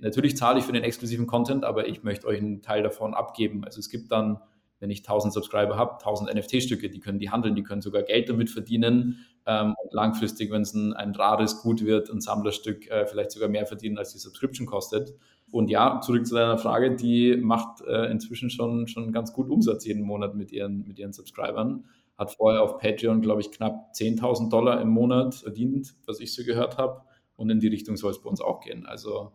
natürlich 0.01 0.35
zahle 0.35 0.59
ich 0.59 0.65
für 0.65 0.71
den 0.71 0.83
exklusiven 0.83 1.27
Content, 1.27 1.63
aber 1.63 1.87
ich 1.87 2.03
möchte 2.03 2.27
euch 2.27 2.39
einen 2.39 2.61
Teil 2.61 2.83
davon 2.83 3.13
abgeben. 3.13 3.63
Also 3.63 3.79
es 3.79 3.89
gibt 3.89 4.11
dann 4.11 4.39
wenn 4.83 4.91
ich 4.91 4.99
1000 4.99 5.33
Subscriber 5.33 5.77
habe, 5.77 5.93
1000 5.93 6.35
NFT-Stücke, 6.35 6.89
die 6.89 6.99
können 6.99 7.17
die 7.17 7.29
handeln, 7.29 7.55
die 7.55 7.63
können 7.63 7.81
sogar 7.81 8.03
Geld 8.03 8.27
damit 8.27 8.49
verdienen 8.49 9.25
ähm, 9.45 9.75
und 9.81 9.93
langfristig, 9.93 10.51
wenn 10.51 10.63
es 10.63 10.73
ein, 10.73 10.91
ein 10.91 11.15
rares 11.15 11.61
Gut 11.61 11.85
wird, 11.85 12.09
ein 12.09 12.19
Sammlerstück, 12.19 12.91
äh, 12.91 13.05
vielleicht 13.05 13.31
sogar 13.31 13.47
mehr 13.47 13.65
verdienen, 13.65 13.97
als 13.97 14.11
die 14.11 14.17
Subscription 14.17 14.67
kostet. 14.67 15.15
Und 15.51 15.69
ja, 15.69 16.01
zurück 16.01 16.27
zu 16.27 16.35
deiner 16.35 16.57
Frage, 16.57 16.97
die 16.97 17.37
macht 17.37 17.79
äh, 17.87 18.11
inzwischen 18.11 18.49
schon, 18.49 18.89
schon 18.89 19.13
ganz 19.13 19.31
gut 19.31 19.49
Umsatz 19.49 19.85
jeden 19.85 20.03
Monat 20.03 20.35
mit 20.35 20.51
ihren, 20.51 20.85
mit 20.85 20.99
ihren 20.99 21.13
Subscribern. 21.13 21.85
Hat 22.17 22.33
vorher 22.33 22.61
auf 22.61 22.77
Patreon, 22.77 23.21
glaube 23.21 23.39
ich, 23.39 23.51
knapp 23.51 23.93
10.000 23.93 24.49
Dollar 24.49 24.81
im 24.81 24.89
Monat 24.89 25.33
verdient, 25.33 25.93
was 26.05 26.19
ich 26.19 26.33
so 26.33 26.43
gehört 26.43 26.77
habe. 26.77 27.03
Und 27.37 27.49
in 27.49 27.61
die 27.61 27.69
Richtung 27.69 27.95
soll 27.95 28.11
es 28.11 28.21
bei 28.21 28.29
uns 28.29 28.41
auch 28.41 28.59
gehen. 28.59 28.85
Also 28.85 29.31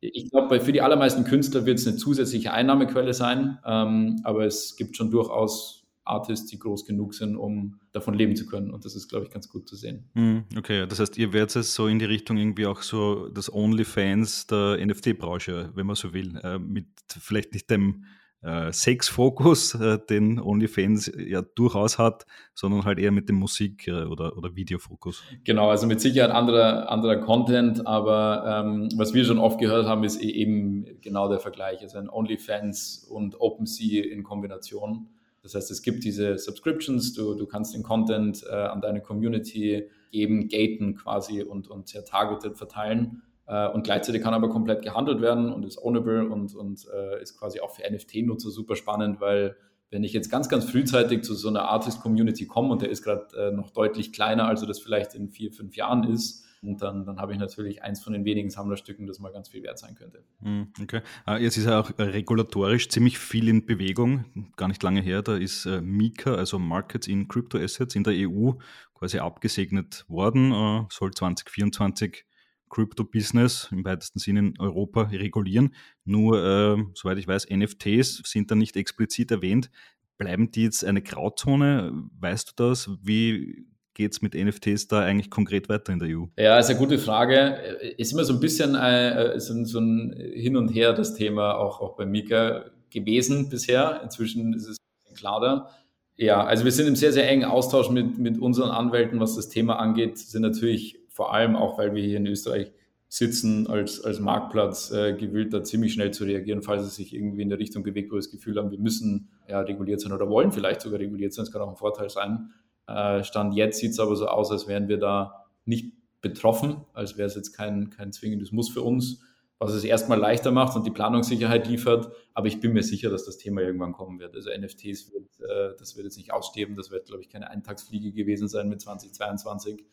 ich 0.00 0.30
glaube, 0.30 0.60
für 0.60 0.72
die 0.72 0.80
allermeisten 0.80 1.24
Künstler 1.24 1.66
wird 1.66 1.78
es 1.78 1.86
eine 1.86 1.96
zusätzliche 1.96 2.52
Einnahmequelle 2.52 3.14
sein, 3.14 3.58
ähm, 3.64 4.20
aber 4.24 4.46
es 4.46 4.76
gibt 4.76 4.96
schon 4.96 5.10
durchaus 5.10 5.80
Artists, 6.04 6.46
die 6.46 6.58
groß 6.58 6.86
genug 6.86 7.14
sind, 7.14 7.36
um 7.36 7.80
davon 7.92 8.14
leben 8.14 8.34
zu 8.34 8.46
können. 8.46 8.70
Und 8.70 8.84
das 8.84 8.96
ist, 8.96 9.08
glaube 9.08 9.26
ich, 9.26 9.30
ganz 9.30 9.48
gut 9.48 9.68
zu 9.68 9.76
sehen. 9.76 10.10
Hm, 10.14 10.44
okay, 10.56 10.86
das 10.86 10.98
heißt, 10.98 11.18
ihr 11.18 11.32
werdet 11.32 11.54
es 11.56 11.74
so 11.74 11.86
in 11.86 11.98
die 11.98 12.06
Richtung 12.06 12.36
irgendwie 12.36 12.66
auch 12.66 12.82
so 12.82 13.28
das 13.28 13.52
OnlyFans 13.52 14.46
der 14.46 14.84
NFT-Branche, 14.84 15.70
wenn 15.74 15.86
man 15.86 15.96
so 15.96 16.12
will, 16.12 16.38
äh, 16.42 16.58
mit 16.58 16.86
vielleicht 17.08 17.52
nicht 17.52 17.70
dem 17.70 18.04
äh, 18.42 18.72
Sex-Fokus, 18.72 19.74
äh, 19.74 19.98
den 20.08 20.38
OnlyFans 20.38 21.12
ja 21.16 21.42
durchaus 21.42 21.98
hat, 21.98 22.26
sondern 22.54 22.84
halt 22.84 22.98
eher 22.98 23.10
mit 23.10 23.28
dem 23.28 23.36
Musik- 23.36 23.86
äh, 23.88 24.04
oder, 24.04 24.36
oder 24.36 24.56
Videofokus. 24.56 25.22
Genau, 25.44 25.68
also 25.68 25.86
mit 25.86 26.00
Sicherheit 26.00 26.30
anderer, 26.30 26.90
anderer 26.90 27.18
Content, 27.18 27.86
aber 27.86 28.64
ähm, 28.64 28.88
was 28.96 29.12
wir 29.12 29.24
schon 29.24 29.38
oft 29.38 29.60
gehört 29.60 29.86
haben, 29.86 30.04
ist 30.04 30.22
e-, 30.22 30.30
eben 30.30 30.86
genau 31.00 31.28
der 31.28 31.38
Vergleich. 31.38 31.82
Also 31.82 31.98
ein 31.98 32.08
OnlyFans 32.08 33.06
und 33.10 33.40
OpenSea 33.40 34.04
in 34.04 34.22
Kombination. 34.22 35.08
Das 35.42 35.54
heißt, 35.54 35.70
es 35.70 35.82
gibt 35.82 36.04
diese 36.04 36.38
Subscriptions, 36.38 37.14
du, 37.14 37.34
du 37.34 37.46
kannst 37.46 37.74
den 37.74 37.82
Content 37.82 38.44
äh, 38.48 38.54
an 38.54 38.80
deine 38.80 39.00
Community 39.00 39.88
geben, 40.10 40.48
gaten 40.48 40.96
quasi 40.96 41.42
und, 41.42 41.68
und 41.68 41.88
sehr 41.88 42.04
targeted 42.04 42.56
verteilen. 42.56 43.22
Äh, 43.50 43.68
und 43.68 43.82
gleichzeitig 43.82 44.22
kann 44.22 44.32
aber 44.32 44.48
komplett 44.48 44.82
gehandelt 44.82 45.20
werden 45.20 45.52
und 45.52 45.64
ist 45.64 45.76
ownable 45.82 46.28
und, 46.28 46.54
und 46.54 46.86
äh, 46.94 47.20
ist 47.20 47.36
quasi 47.36 47.60
auch 47.60 47.70
für 47.74 47.82
NFT-Nutzer 47.82 48.50
super 48.50 48.76
spannend, 48.76 49.20
weil 49.20 49.56
wenn 49.90 50.04
ich 50.04 50.12
jetzt 50.12 50.30
ganz, 50.30 50.48
ganz 50.48 50.64
frühzeitig 50.70 51.24
zu 51.24 51.34
so 51.34 51.48
einer 51.48 51.62
Artist-Community 51.62 52.46
komme 52.46 52.70
und 52.70 52.82
der 52.82 52.90
ist 52.90 53.02
gerade 53.02 53.26
äh, 53.36 53.50
noch 53.50 53.70
deutlich 53.70 54.12
kleiner, 54.12 54.46
als 54.46 54.64
das 54.64 54.78
vielleicht 54.78 55.16
in 55.16 55.30
vier, 55.30 55.50
fünf 55.52 55.74
Jahren 55.76 56.04
ist, 56.04 56.46
und 56.62 56.82
dann, 56.82 57.06
dann 57.06 57.18
habe 57.18 57.32
ich 57.32 57.38
natürlich 57.38 57.82
eins 57.82 58.02
von 58.02 58.12
den 58.12 58.26
wenigen 58.26 58.50
Sammlerstücken, 58.50 59.06
das 59.06 59.18
mal 59.18 59.32
ganz 59.32 59.48
viel 59.48 59.62
wert 59.62 59.78
sein 59.78 59.94
könnte. 59.94 60.22
Hm, 60.42 60.68
okay. 60.82 61.00
Äh, 61.26 61.42
jetzt 61.42 61.56
ist 61.56 61.64
ja 61.64 61.80
auch 61.80 61.90
regulatorisch 61.98 62.90
ziemlich 62.90 63.18
viel 63.18 63.48
in 63.48 63.64
Bewegung. 63.64 64.26
Gar 64.56 64.68
nicht 64.68 64.82
lange 64.82 65.00
her, 65.00 65.22
da 65.22 65.36
ist 65.36 65.64
äh, 65.64 65.80
MiCA, 65.80 66.34
also 66.34 66.58
Markets 66.58 67.06
in 67.06 67.28
Crypto 67.28 67.56
Assets 67.56 67.94
in 67.94 68.04
der 68.04 68.12
EU, 68.28 68.52
quasi 68.92 69.18
abgesegnet 69.20 70.04
worden. 70.08 70.52
Äh, 70.52 70.84
soll 70.90 71.12
2024 71.12 72.26
Crypto-Business 72.70 73.68
im 73.70 73.84
weitesten 73.84 74.18
Sinne 74.18 74.40
in 74.40 74.54
Europa 74.58 75.02
regulieren. 75.02 75.74
Nur, 76.04 76.42
äh, 76.42 76.82
soweit 76.94 77.18
ich 77.18 77.28
weiß, 77.28 77.48
NFTs 77.50 78.22
sind 78.24 78.50
da 78.50 78.54
nicht 78.54 78.76
explizit 78.76 79.30
erwähnt. 79.30 79.70
Bleiben 80.16 80.50
die 80.50 80.64
jetzt 80.64 80.84
eine 80.84 81.02
Grauzone? 81.02 81.92
Weißt 82.18 82.50
du 82.50 82.52
das? 82.56 82.90
Wie 83.02 83.66
geht 83.94 84.12
es 84.12 84.22
mit 84.22 84.34
NFTs 84.34 84.86
da 84.88 85.00
eigentlich 85.00 85.30
konkret 85.30 85.68
weiter 85.68 85.92
in 85.92 85.98
der 85.98 86.16
EU? 86.16 86.24
Ja, 86.38 86.58
ist 86.58 86.70
eine 86.70 86.78
gute 86.78 86.98
Frage. 86.98 87.58
Ist 87.98 88.12
immer 88.12 88.24
so 88.24 88.32
ein 88.32 88.40
bisschen 88.40 88.74
äh, 88.74 89.38
so, 89.40 89.64
so, 89.64 89.80
ein 89.80 90.14
Hin 90.34 90.56
und 90.56 90.68
Her 90.68 90.92
das 90.92 91.14
Thema 91.14 91.56
auch, 91.56 91.80
auch 91.80 91.96
bei 91.96 92.06
Mika 92.06 92.64
gewesen 92.90 93.48
bisher. 93.48 94.00
Inzwischen 94.02 94.54
ist 94.54 94.68
es 94.68 94.76
ein 95.08 95.14
klarer. 95.14 95.70
Ja, 96.16 96.44
also 96.44 96.64
wir 96.64 96.72
sind 96.72 96.86
im 96.86 96.96
sehr, 96.96 97.12
sehr 97.12 97.28
engen 97.28 97.44
Austausch 97.44 97.88
mit, 97.90 98.18
mit 98.18 98.38
unseren 98.38 98.70
Anwälten, 98.70 99.20
was 99.20 99.36
das 99.36 99.48
Thema 99.48 99.78
angeht, 99.78 100.18
sind 100.18 100.42
natürlich 100.42 100.99
vor 101.20 101.34
allem 101.34 101.54
auch, 101.54 101.76
weil 101.76 101.94
wir 101.94 102.02
hier 102.02 102.16
in 102.16 102.26
Österreich 102.26 102.72
sitzen, 103.08 103.66
als, 103.66 104.02
als 104.02 104.20
Marktplatz 104.20 104.90
äh, 104.90 105.12
gewillt, 105.12 105.52
da 105.52 105.62
ziemlich 105.62 105.92
schnell 105.92 106.12
zu 106.12 106.24
reagieren, 106.24 106.62
falls 106.62 106.80
es 106.82 106.96
sich 106.96 107.14
irgendwie 107.14 107.42
in 107.42 107.50
der 107.50 107.58
Richtung 107.58 107.82
bewegt, 107.82 108.10
wo 108.10 108.14
wir 108.14 108.20
das 108.20 108.30
Gefühl 108.30 108.56
haben, 108.56 108.70
wir 108.70 108.78
müssen 108.78 109.28
ja 109.46 109.60
reguliert 109.60 110.00
sein 110.00 110.12
oder 110.12 110.30
wollen 110.30 110.50
vielleicht 110.50 110.80
sogar 110.80 110.98
reguliert 110.98 111.34
sein. 111.34 111.44
Das 111.44 111.52
kann 111.52 111.60
auch 111.60 111.68
ein 111.68 111.76
Vorteil 111.76 112.08
sein. 112.08 112.52
Äh, 112.86 113.22
Stand 113.22 113.52
jetzt 113.52 113.80
sieht 113.80 113.90
es 113.90 114.00
aber 114.00 114.16
so 114.16 114.28
aus, 114.28 114.50
als 114.50 114.66
wären 114.66 114.88
wir 114.88 114.96
da 114.96 115.44
nicht 115.66 115.92
betroffen, 116.22 116.86
als 116.94 117.18
wäre 117.18 117.26
es 117.26 117.34
jetzt 117.34 117.52
kein, 117.52 117.90
kein 117.90 118.14
zwingendes 118.14 118.50
Muss 118.50 118.70
für 118.70 118.80
uns, 118.80 119.20
was 119.58 119.74
es 119.74 119.84
erstmal 119.84 120.18
leichter 120.18 120.52
macht 120.52 120.74
und 120.74 120.86
die 120.86 120.90
Planungssicherheit 120.90 121.68
liefert. 121.68 122.10
Aber 122.32 122.46
ich 122.46 122.60
bin 122.60 122.72
mir 122.72 122.82
sicher, 122.82 123.10
dass 123.10 123.26
das 123.26 123.36
Thema 123.36 123.60
irgendwann 123.60 123.92
kommen 123.92 124.20
wird. 124.20 124.34
Also 124.34 124.48
NFTs 124.58 125.12
wird, 125.12 125.38
äh, 125.40 125.76
das 125.78 125.96
wird 125.96 126.06
jetzt 126.06 126.16
nicht 126.16 126.32
aussterben. 126.32 126.76
Das 126.76 126.90
wird, 126.90 127.08
glaube 127.08 127.20
ich, 127.20 127.28
keine 127.28 127.50
Eintagsfliege 127.50 128.10
gewesen 128.10 128.48
sein 128.48 128.70
mit 128.70 128.80
2022, 128.80 129.84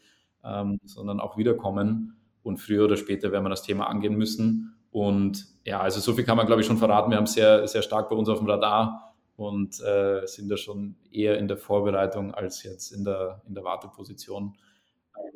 ähm, 0.43 0.79
sondern 0.83 1.19
auch 1.19 1.37
wiederkommen. 1.37 2.17
Und 2.43 2.57
früher 2.57 2.85
oder 2.85 2.97
später 2.97 3.31
werden 3.31 3.43
wir 3.43 3.49
das 3.49 3.63
Thema 3.63 3.87
angehen 3.87 4.15
müssen. 4.15 4.75
Und 4.91 5.45
ja, 5.65 5.81
also 5.81 5.99
so 5.99 6.13
viel 6.13 6.23
kann 6.23 6.37
man, 6.37 6.47
glaube 6.47 6.61
ich, 6.61 6.67
schon 6.67 6.77
verraten. 6.77 7.11
Wir 7.11 7.17
haben 7.17 7.27
sehr, 7.27 7.67
sehr 7.67 7.81
stark 7.81 8.09
bei 8.09 8.15
uns 8.15 8.29
auf 8.29 8.39
dem 8.39 8.47
Radar 8.47 9.15
und 9.35 9.79
äh, 9.81 10.25
sind 10.25 10.49
da 10.49 10.57
schon 10.57 10.95
eher 11.11 11.37
in 11.37 11.47
der 11.47 11.57
Vorbereitung 11.57 12.33
als 12.33 12.63
jetzt 12.63 12.91
in 12.91 13.03
der, 13.03 13.41
in 13.47 13.53
der 13.53 13.63
Warteposition. 13.63 14.57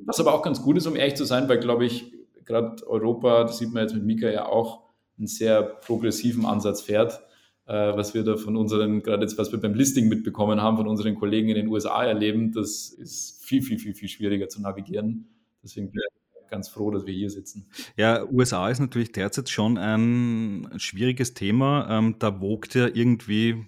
Was 0.06 0.20
aber 0.20 0.34
auch 0.34 0.42
ganz 0.42 0.62
gut 0.62 0.78
ist, 0.78 0.88
um 0.88 0.96
ehrlich 0.96 1.16
zu 1.16 1.26
sein, 1.26 1.48
weil, 1.50 1.60
glaube 1.60 1.86
ich, 1.86 2.12
gerade 2.46 2.88
Europa, 2.88 3.44
das 3.44 3.60
sieht 3.60 3.74
man 3.74 3.84
jetzt 3.84 3.94
mit 3.94 4.04
Mika 4.04 4.28
ja 4.30 4.48
auch, 4.48 4.90
einen 5.18 5.28
sehr 5.28 5.62
progressiven 5.62 6.46
Ansatz 6.46 6.82
fährt, 6.82 7.14
äh, 7.14 7.31
was 7.74 8.14
wir 8.14 8.24
da 8.24 8.38
von 8.38 8.56
unseren, 8.56 9.02
gerade 9.02 9.24
jetzt, 9.24 9.38
was 9.38 9.52
wir 9.52 9.60
beim 9.60 9.74
Listing 9.74 10.10
mitbekommen 10.10 10.62
haben, 10.62 10.78
von 10.78 10.88
unseren 10.88 11.16
Kollegen 11.16 11.50
in 11.50 11.56
den 11.56 11.68
USA 11.68 12.04
erleben, 12.04 12.52
das 12.52 12.90
ist 12.90 13.44
viel, 13.44 13.62
viel, 13.62 13.80
viel, 13.80 13.94
viel 13.94 14.10
schwieriger 14.10 14.50
zu 14.50 14.62
navigieren. 14.62 15.30
Deswegen 15.64 15.92
bin 15.92 16.02
ich 16.02 16.50
ganz 16.50 16.70
froh, 16.70 16.92
dass 16.92 17.06
wir 17.06 17.14
hier 17.14 17.30
sitzen. 17.30 17.68
Ja, 17.96 18.26
USA 18.30 18.70
ist 18.70 18.80
natürlich 18.80 19.12
derzeit 19.12 19.50
schon 19.50 19.78
ein 19.78 20.70
schwieriges 20.78 21.34
Thema. 21.34 21.88
Ähm, 21.90 22.16
da 22.20 22.42
wogt 22.42 22.76
ja 22.76 22.88
irgendwie 22.88 23.66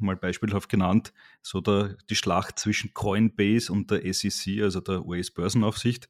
mal 0.00 0.16
beispielhaft 0.16 0.68
genannt, 0.68 1.12
so 1.40 1.60
der, 1.60 1.96
die 2.10 2.16
Schlacht 2.16 2.58
zwischen 2.58 2.92
Coinbase 2.92 3.72
und 3.72 3.90
der 3.90 4.12
SEC, 4.12 4.62
also 4.62 4.80
der 4.80 5.06
US-Börsenaufsicht. 5.06 6.08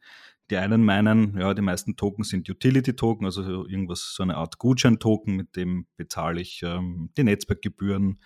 Die 0.50 0.56
einen 0.56 0.84
meinen, 0.84 1.38
ja, 1.38 1.52
die 1.52 1.62
meisten 1.62 1.96
Token 1.96 2.24
sind 2.24 2.48
Utility-Token, 2.48 3.26
also 3.26 3.66
irgendwas, 3.66 4.14
so 4.14 4.22
eine 4.22 4.36
Art 4.36 4.58
Gutschein-Token, 4.58 5.36
mit 5.36 5.56
dem 5.56 5.86
bezahle 5.96 6.40
ich 6.40 6.62
ähm, 6.62 7.10
die 7.16 7.24
Netzwerkgebühren, 7.24 8.20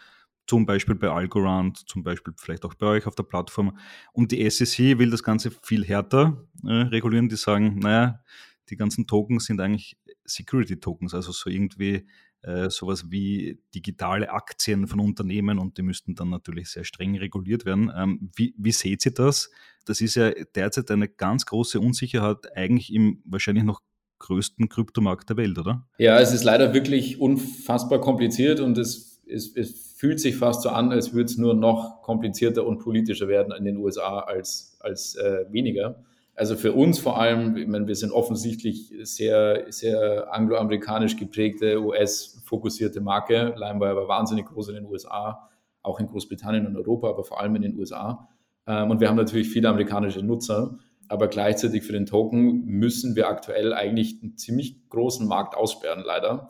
zum 0.46 0.66
Beispiel 0.66 0.94
bei 0.94 1.08
Algorand, 1.08 1.78
zum 1.88 2.02
Beispiel 2.02 2.34
vielleicht 2.36 2.64
auch 2.64 2.74
bei 2.74 2.86
euch 2.86 3.06
auf 3.06 3.14
der 3.14 3.22
Plattform. 3.22 3.76
Und 4.12 4.32
die 4.32 4.48
SEC 4.50 4.98
will 4.98 5.10
das 5.10 5.22
Ganze 5.22 5.50
viel 5.50 5.84
härter 5.84 6.46
äh, 6.64 6.72
regulieren. 6.72 7.28
Die 7.28 7.36
sagen, 7.36 7.78
naja, 7.78 8.20
die 8.68 8.76
ganzen 8.76 9.06
Tokens 9.06 9.46
sind 9.46 9.60
eigentlich 9.60 9.96
Security-Tokens, 10.24 11.14
also 11.14 11.32
so 11.32 11.50
irgendwie 11.50 12.06
äh, 12.42 12.70
sowas 12.70 13.10
wie 13.10 13.60
digitale 13.74 14.30
Aktien 14.30 14.86
von 14.86 15.00
Unternehmen 15.00 15.58
und 15.58 15.78
die 15.78 15.82
müssten 15.82 16.14
dann 16.14 16.30
natürlich 16.30 16.70
sehr 16.70 16.84
streng 16.84 17.16
reguliert 17.16 17.64
werden. 17.64 17.92
Ähm, 17.94 18.30
wie, 18.34 18.54
wie 18.58 18.72
seht 18.72 19.06
ihr 19.06 19.14
das? 19.14 19.50
Das 19.84 20.00
ist 20.00 20.16
ja 20.16 20.30
derzeit 20.54 20.90
eine 20.90 21.08
ganz 21.08 21.46
große 21.46 21.80
Unsicherheit 21.80 22.56
eigentlich 22.56 22.92
im 22.92 23.22
wahrscheinlich 23.24 23.64
noch 23.64 23.80
größten 24.18 24.68
Kryptomarkt 24.68 25.28
der 25.30 25.36
Welt, 25.36 25.58
oder? 25.58 25.86
Ja, 25.98 26.18
es 26.20 26.32
ist 26.32 26.44
leider 26.44 26.72
wirklich 26.74 27.20
unfassbar 27.20 28.00
kompliziert 28.00 28.60
und 28.60 28.78
es, 28.78 29.20
es, 29.26 29.54
es 29.56 29.94
fühlt 29.96 30.20
sich 30.20 30.36
fast 30.36 30.62
so 30.62 30.70
an, 30.70 30.92
als 30.92 31.12
würde 31.12 31.26
es 31.26 31.38
nur 31.38 31.54
noch 31.54 32.02
komplizierter 32.02 32.66
und 32.66 32.78
politischer 32.78 33.28
werden 33.28 33.52
in 33.56 33.64
den 33.64 33.76
USA 33.76 34.20
als, 34.20 34.76
als 34.80 35.16
äh, 35.16 35.44
weniger. 35.50 36.04
Also 36.34 36.56
für 36.56 36.72
uns 36.72 36.98
vor 36.98 37.20
allem, 37.20 37.56
ich 37.56 37.68
meine, 37.68 37.86
wir 37.86 37.94
sind 37.94 38.10
offensichtlich 38.10 38.92
sehr, 39.02 39.66
sehr 39.70 40.32
angloamerikanisch 40.32 41.16
geprägte, 41.16 41.82
US-fokussierte 41.82 43.00
Marke. 43.00 43.54
LimeWire 43.56 43.96
war 43.96 44.08
wahnsinnig 44.08 44.46
groß 44.46 44.68
in 44.68 44.76
den 44.76 44.86
USA, 44.86 45.50
auch 45.82 46.00
in 46.00 46.06
Großbritannien 46.06 46.66
und 46.66 46.76
Europa, 46.76 47.10
aber 47.10 47.24
vor 47.24 47.40
allem 47.40 47.54
in 47.56 47.62
den 47.62 47.78
USA. 47.78 48.28
Ähm, 48.66 48.90
und 48.90 49.00
wir 49.00 49.08
haben 49.08 49.16
natürlich 49.16 49.50
viele 49.50 49.68
amerikanische 49.68 50.22
Nutzer. 50.22 50.78
Aber 51.08 51.28
gleichzeitig 51.28 51.82
für 51.82 51.92
den 51.92 52.06
Token 52.06 52.64
müssen 52.64 53.16
wir 53.16 53.28
aktuell 53.28 53.74
eigentlich 53.74 54.22
einen 54.22 54.38
ziemlich 54.38 54.88
großen 54.88 55.26
Markt 55.26 55.54
aussperren, 55.54 56.02
leider, 56.06 56.48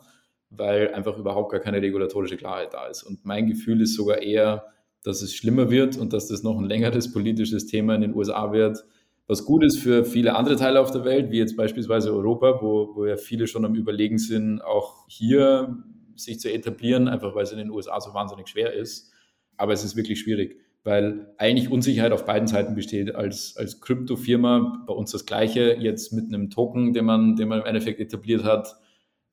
weil 0.49 0.93
einfach 0.93 1.17
überhaupt 1.17 1.51
gar 1.51 1.59
keine 1.59 1.81
regulatorische 1.81 2.37
Klarheit 2.37 2.73
da 2.73 2.87
ist. 2.87 3.03
Und 3.03 3.25
mein 3.25 3.47
Gefühl 3.47 3.81
ist 3.81 3.95
sogar 3.95 4.21
eher, 4.21 4.67
dass 5.03 5.21
es 5.21 5.35
schlimmer 5.35 5.69
wird 5.69 5.97
und 5.97 6.13
dass 6.13 6.29
das 6.29 6.43
noch 6.43 6.57
ein 6.57 6.63
längeres 6.63 7.11
politisches 7.11 7.65
Thema 7.65 7.95
in 7.95 8.01
den 8.01 8.15
USA 8.15 8.53
wird, 8.53 8.85
was 9.27 9.45
gut 9.45 9.63
ist 9.63 9.79
für 9.79 10.03
viele 10.03 10.35
andere 10.35 10.57
Teile 10.57 10.81
auf 10.81 10.91
der 10.91 11.05
Welt, 11.05 11.31
wie 11.31 11.37
jetzt 11.37 11.55
beispielsweise 11.55 12.11
Europa, 12.13 12.59
wo, 12.61 12.95
wo 12.95 13.05
ja 13.05 13.17
viele 13.17 13.47
schon 13.47 13.65
am 13.65 13.75
Überlegen 13.75 14.17
sind, 14.17 14.61
auch 14.61 15.07
hier 15.07 15.77
sich 16.15 16.39
zu 16.39 16.51
etablieren, 16.51 17.07
einfach 17.07 17.33
weil 17.35 17.43
es 17.43 17.51
in 17.51 17.57
den 17.57 17.71
USA 17.71 17.99
so 17.99 18.13
wahnsinnig 18.13 18.47
schwer 18.47 18.73
ist. 18.73 19.11
Aber 19.57 19.73
es 19.73 19.83
ist 19.83 19.95
wirklich 19.95 20.19
schwierig, 20.19 20.57
weil 20.83 21.33
eigentlich 21.37 21.71
Unsicherheit 21.71 22.11
auf 22.11 22.25
beiden 22.25 22.47
Seiten 22.47 22.75
besteht. 22.75 23.15
Als, 23.15 23.55
als 23.57 23.81
Kryptofirma 23.81 24.83
bei 24.85 24.93
uns 24.93 25.11
das 25.11 25.25
Gleiche, 25.25 25.77
jetzt 25.79 26.11
mit 26.11 26.25
einem 26.25 26.49
Token, 26.49 26.93
den 26.93 27.05
man, 27.05 27.35
den 27.35 27.47
man 27.47 27.61
im 27.61 27.65
Endeffekt 27.65 27.99
etabliert 27.99 28.43
hat, 28.43 28.75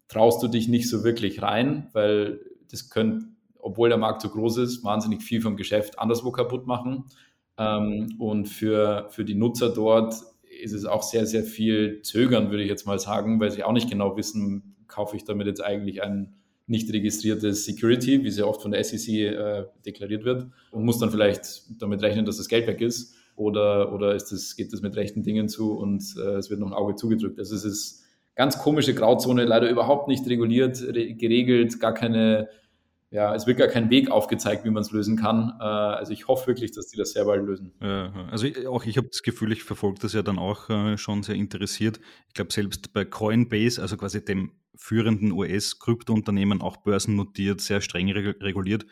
traust 0.09 0.43
du 0.43 0.49
dich 0.49 0.69
nicht 0.69 0.89
so 0.89 1.05
wirklich 1.05 1.43
rein, 1.43 1.89
weil 1.93 2.41
das 2.71 2.91
könnte, 2.91 3.27
obwohl 3.59 3.89
der 3.89 3.99
Markt 3.99 4.23
so 4.23 4.29
groß 4.29 4.59
ist, 4.59 4.85
wahnsinnig 4.85 5.23
viel 5.23 5.41
vom 5.41 5.57
Geschäft 5.57 5.99
anderswo 5.99 6.31
kaputt 6.31 6.67
machen. 6.67 7.05
Ähm, 7.59 8.17
und 8.19 8.47
für, 8.47 9.07
für 9.11 9.25
die 9.25 9.35
Nutzer 9.35 9.71
dort 9.71 10.15
ist 10.63 10.73
es 10.73 10.85
auch 10.85 11.03
sehr, 11.03 11.27
sehr 11.27 11.45
viel 11.45 12.03
Zögern, 12.03 12.51
würde 12.51 12.63
ich 12.63 12.69
jetzt 12.69 12.87
mal 12.87 12.99
sagen, 12.99 13.41
weil 13.41 13.51
sie 13.51 13.65
auch 13.65 13.73
nicht 13.73 13.91
genau 13.91 14.17
wissen, 14.17 14.77
kaufe 14.89 15.17
ich 15.17 15.25
damit 15.25 15.47
jetzt 15.47 15.63
eigentlich 15.63 16.03
ein 16.03 16.35
nicht 16.67 16.93
registriertes 16.93 17.65
Security, 17.65 18.23
wie 18.23 18.29
ja 18.29 18.45
oft 18.45 18.63
von 18.63 18.71
der 18.71 18.85
SEC 18.85 19.09
äh, 19.09 19.65
deklariert 19.85 20.25
wird, 20.25 20.47
und 20.71 20.85
muss 20.85 20.99
dann 20.99 21.11
vielleicht 21.11 21.65
damit 21.81 22.01
rechnen, 22.03 22.25
dass 22.25 22.37
das 22.37 22.49
Geld 22.49 22.67
weg 22.67 22.81
ist. 22.81 23.17
Oder, 23.35 23.93
oder 23.93 24.15
ist 24.15 24.27
das, 24.33 24.55
geht 24.55 24.73
das 24.73 24.83
mit 24.83 24.95
rechten 24.97 25.23
Dingen 25.23 25.49
zu 25.49 25.73
und 25.73 26.03
äh, 26.19 26.37
es 26.37 26.51
wird 26.51 26.61
noch 26.61 26.69
ein 26.69 26.75
Auge 26.75 26.95
zugedrückt. 26.95 27.39
Also 27.39 27.57
es 27.57 27.65
ist 27.65 28.05
ganz 28.35 28.59
komische 28.59 28.95
Grauzone, 28.95 29.45
leider 29.45 29.71
überhaupt 29.71 30.09
nicht 30.09 30.29
reguliert, 30.29 30.83
re 30.83 31.15
geregelt, 31.15 31.81
gar 31.81 31.95
keine 31.95 32.49
ja, 33.11 33.35
es 33.35 33.47
wird 33.47 33.59
gar 33.59 33.69
kein 33.69 33.91
Weg 33.91 34.11
aufgezeigt, 34.11 34.65
wie 34.65 34.71
man 34.71 34.83
es 34.83 34.93
lösen 34.93 35.17
kann. 35.17 35.53
Äh, 35.61 35.65
also 35.65 36.13
ich 36.13 36.29
hoffe 36.29 36.47
wirklich, 36.47 36.73
dass 36.73 36.87
die 36.87 36.97
das 36.97 37.13
sehr 37.13 37.25
bald 37.25 37.45
lösen. 37.45 37.73
also 38.31 38.47
auch 38.69 38.85
ich 38.85 38.97
habe 38.97 39.09
das 39.09 39.23
Gefühl, 39.23 39.53
ich 39.53 39.65
verfolge 39.65 39.99
das 40.01 40.13
ja 40.13 40.23
dann 40.23 40.39
auch 40.39 40.71
äh, 40.71 40.97
schon 40.97 41.23
sehr 41.23 41.35
interessiert. 41.35 42.01
Ich 42.29 42.35
glaube, 42.35 42.53
selbst 42.53 42.93
bei 42.93 43.05
Coinbase, 43.05 43.83
also 43.83 43.97
quasi 43.97 44.25
dem 44.25 44.53
führenden 44.77 45.33
US-Kryptounternehmen, 45.33 46.63
auch 46.63 46.79
börsennotiert, 46.79 47.61
sehr 47.61 47.81
streng 47.81 48.11
reguliert, 48.11 48.87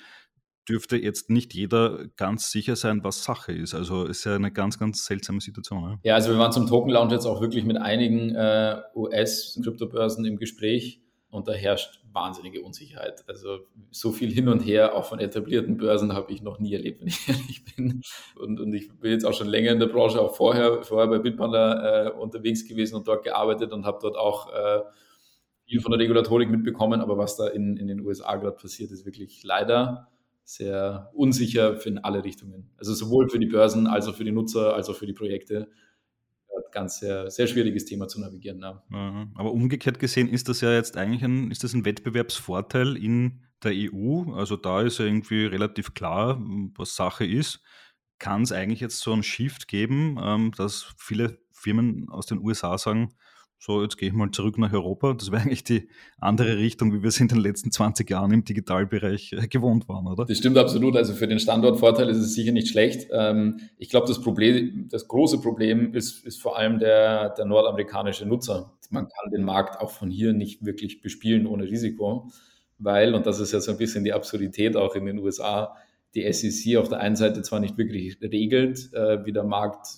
dürfte 0.68 0.96
jetzt 0.96 1.30
nicht 1.30 1.54
jeder 1.54 2.08
ganz 2.16 2.50
sicher 2.50 2.76
sein, 2.76 3.02
was 3.02 3.24
Sache 3.24 3.52
ist. 3.52 3.74
Also 3.74 4.04
ist 4.04 4.24
ja 4.24 4.34
eine 4.34 4.52
ganz, 4.52 4.78
ganz 4.78 5.06
seltsame 5.06 5.40
Situation. 5.40 5.82
Ja, 5.82 5.98
ja 6.02 6.14
also 6.16 6.30
wir 6.30 6.38
waren 6.38 6.52
zum 6.52 6.66
Token 6.66 6.90
Launch 6.90 7.12
jetzt 7.12 7.24
auch 7.24 7.40
wirklich 7.40 7.64
mit 7.64 7.78
einigen 7.78 8.34
äh, 8.34 8.76
US-Kryptobörsen 8.94 10.24
im 10.26 10.36
Gespräch 10.36 11.00
und 11.30 11.46
da 11.46 11.52
herrscht 11.52 12.00
wahnsinnige 12.12 12.62
Unsicherheit. 12.62 13.24
Also 13.28 13.60
so 13.90 14.12
viel 14.12 14.32
hin 14.32 14.48
und 14.48 14.60
her, 14.60 14.94
auch 14.94 15.04
von 15.04 15.18
etablierten 15.18 15.76
Börsen, 15.76 16.14
habe 16.14 16.32
ich 16.32 16.42
noch 16.42 16.58
nie 16.58 16.72
erlebt, 16.72 17.00
wenn 17.00 17.08
ich 17.08 17.20
ehrlich 17.28 17.64
bin. 17.64 18.02
Und, 18.36 18.60
und 18.60 18.72
ich 18.72 18.88
bin 18.98 19.10
jetzt 19.10 19.24
auch 19.24 19.34
schon 19.34 19.48
länger 19.48 19.72
in 19.72 19.78
der 19.78 19.88
Branche, 19.88 20.20
auch 20.20 20.34
vorher, 20.34 20.82
vorher 20.82 21.08
bei 21.08 21.18
Bitpanda 21.18 22.06
äh, 22.06 22.10
unterwegs 22.12 22.66
gewesen 22.66 22.96
und 22.96 23.06
dort 23.06 23.24
gearbeitet 23.24 23.72
und 23.72 23.84
habe 23.84 23.98
dort 24.00 24.16
auch 24.16 24.52
äh, 24.52 24.80
viel 25.66 25.80
von 25.80 25.92
der 25.92 26.00
Regulatorik 26.00 26.48
mitbekommen. 26.48 27.00
Aber 27.00 27.18
was 27.18 27.36
da 27.36 27.46
in, 27.48 27.76
in 27.76 27.88
den 27.88 28.00
USA 28.00 28.36
gerade 28.36 28.56
passiert, 28.56 28.90
ist 28.90 29.04
wirklich 29.04 29.42
leider 29.42 30.08
sehr 30.44 31.10
unsicher 31.12 31.76
für 31.76 31.90
in 31.90 31.98
alle 31.98 32.24
Richtungen. 32.24 32.70
Also 32.78 32.94
sowohl 32.94 33.28
für 33.28 33.38
die 33.38 33.46
Börsen 33.46 33.86
als 33.86 34.08
auch 34.08 34.14
für 34.14 34.24
die 34.24 34.32
Nutzer, 34.32 34.74
als 34.74 34.88
auch 34.88 34.96
für 34.96 35.06
die 35.06 35.12
Projekte. 35.12 35.68
Ganz 36.70 37.00
sehr, 37.00 37.30
sehr 37.30 37.46
schwieriges 37.46 37.84
Thema 37.84 38.08
zu 38.08 38.20
navigieren. 38.20 38.60
Ja. 38.60 38.82
Aber 39.34 39.52
umgekehrt 39.52 39.98
gesehen 39.98 40.28
ist 40.28 40.48
das 40.48 40.60
ja 40.60 40.72
jetzt 40.72 40.96
eigentlich 40.96 41.22
ein, 41.22 41.50
ist 41.50 41.64
das 41.64 41.74
ein 41.74 41.84
Wettbewerbsvorteil 41.84 42.96
in 42.96 43.42
der 43.62 43.72
EU. 43.74 44.32
Also 44.32 44.56
da 44.56 44.82
ist 44.82 44.98
ja 44.98 45.04
irgendwie 45.04 45.46
relativ 45.46 45.94
klar, 45.94 46.40
was 46.76 46.96
Sache 46.96 47.24
ist. 47.26 47.60
Kann 48.18 48.42
es 48.42 48.52
eigentlich 48.52 48.80
jetzt 48.80 49.00
so 49.00 49.12
einen 49.12 49.22
Shift 49.22 49.68
geben, 49.68 50.18
ähm, 50.22 50.52
dass 50.56 50.94
viele 50.98 51.38
Firmen 51.52 52.08
aus 52.08 52.26
den 52.26 52.38
USA 52.38 52.78
sagen, 52.78 53.14
so, 53.60 53.82
jetzt 53.82 53.98
gehe 53.98 54.08
ich 54.08 54.14
mal 54.14 54.30
zurück 54.30 54.56
nach 54.56 54.72
Europa. 54.72 55.14
Das 55.14 55.32
wäre 55.32 55.42
eigentlich 55.42 55.64
die 55.64 55.88
andere 56.20 56.58
Richtung, 56.58 56.92
wie 56.92 57.02
wir 57.02 57.08
es 57.08 57.18
in 57.18 57.26
den 57.26 57.38
letzten 57.38 57.72
20 57.72 58.08
Jahren 58.08 58.32
im 58.32 58.44
Digitalbereich 58.44 59.32
äh, 59.32 59.48
gewohnt 59.48 59.88
waren, 59.88 60.06
oder? 60.06 60.24
Das 60.26 60.38
stimmt 60.38 60.56
absolut. 60.58 60.96
Also 60.96 61.12
für 61.12 61.26
den 61.26 61.40
Standortvorteil 61.40 62.08
ist 62.08 62.18
es 62.18 62.34
sicher 62.34 62.52
nicht 62.52 62.68
schlecht. 62.68 63.08
Ähm, 63.10 63.58
ich 63.76 63.88
glaube, 63.88 64.06
das 64.06 64.20
Problem, 64.20 64.86
das 64.90 65.08
große 65.08 65.40
Problem 65.40 65.92
ist, 65.92 66.24
ist 66.24 66.40
vor 66.40 66.56
allem 66.56 66.78
der, 66.78 67.30
der 67.30 67.46
nordamerikanische 67.46 68.26
Nutzer. 68.26 68.78
Man 68.90 69.08
kann 69.08 69.30
den 69.32 69.42
Markt 69.42 69.80
auch 69.80 69.90
von 69.90 70.08
hier 70.08 70.32
nicht 70.32 70.64
wirklich 70.64 71.02
bespielen 71.02 71.46
ohne 71.46 71.64
Risiko, 71.64 72.30
weil, 72.78 73.12
und 73.14 73.26
das 73.26 73.40
ist 73.40 73.52
ja 73.52 73.60
so 73.60 73.72
ein 73.72 73.78
bisschen 73.78 74.04
die 74.04 74.12
Absurdität 74.12 74.76
auch 74.76 74.94
in 74.94 75.04
den 75.04 75.18
USA, 75.18 75.74
die 76.14 76.32
SEC 76.32 76.76
auf 76.76 76.88
der 76.88 77.00
einen 77.00 77.16
Seite 77.16 77.42
zwar 77.42 77.58
nicht 77.58 77.76
wirklich 77.76 78.18
regelt, 78.22 78.92
äh, 78.94 79.24
wie 79.26 79.32
der 79.32 79.44
Markt 79.44 79.88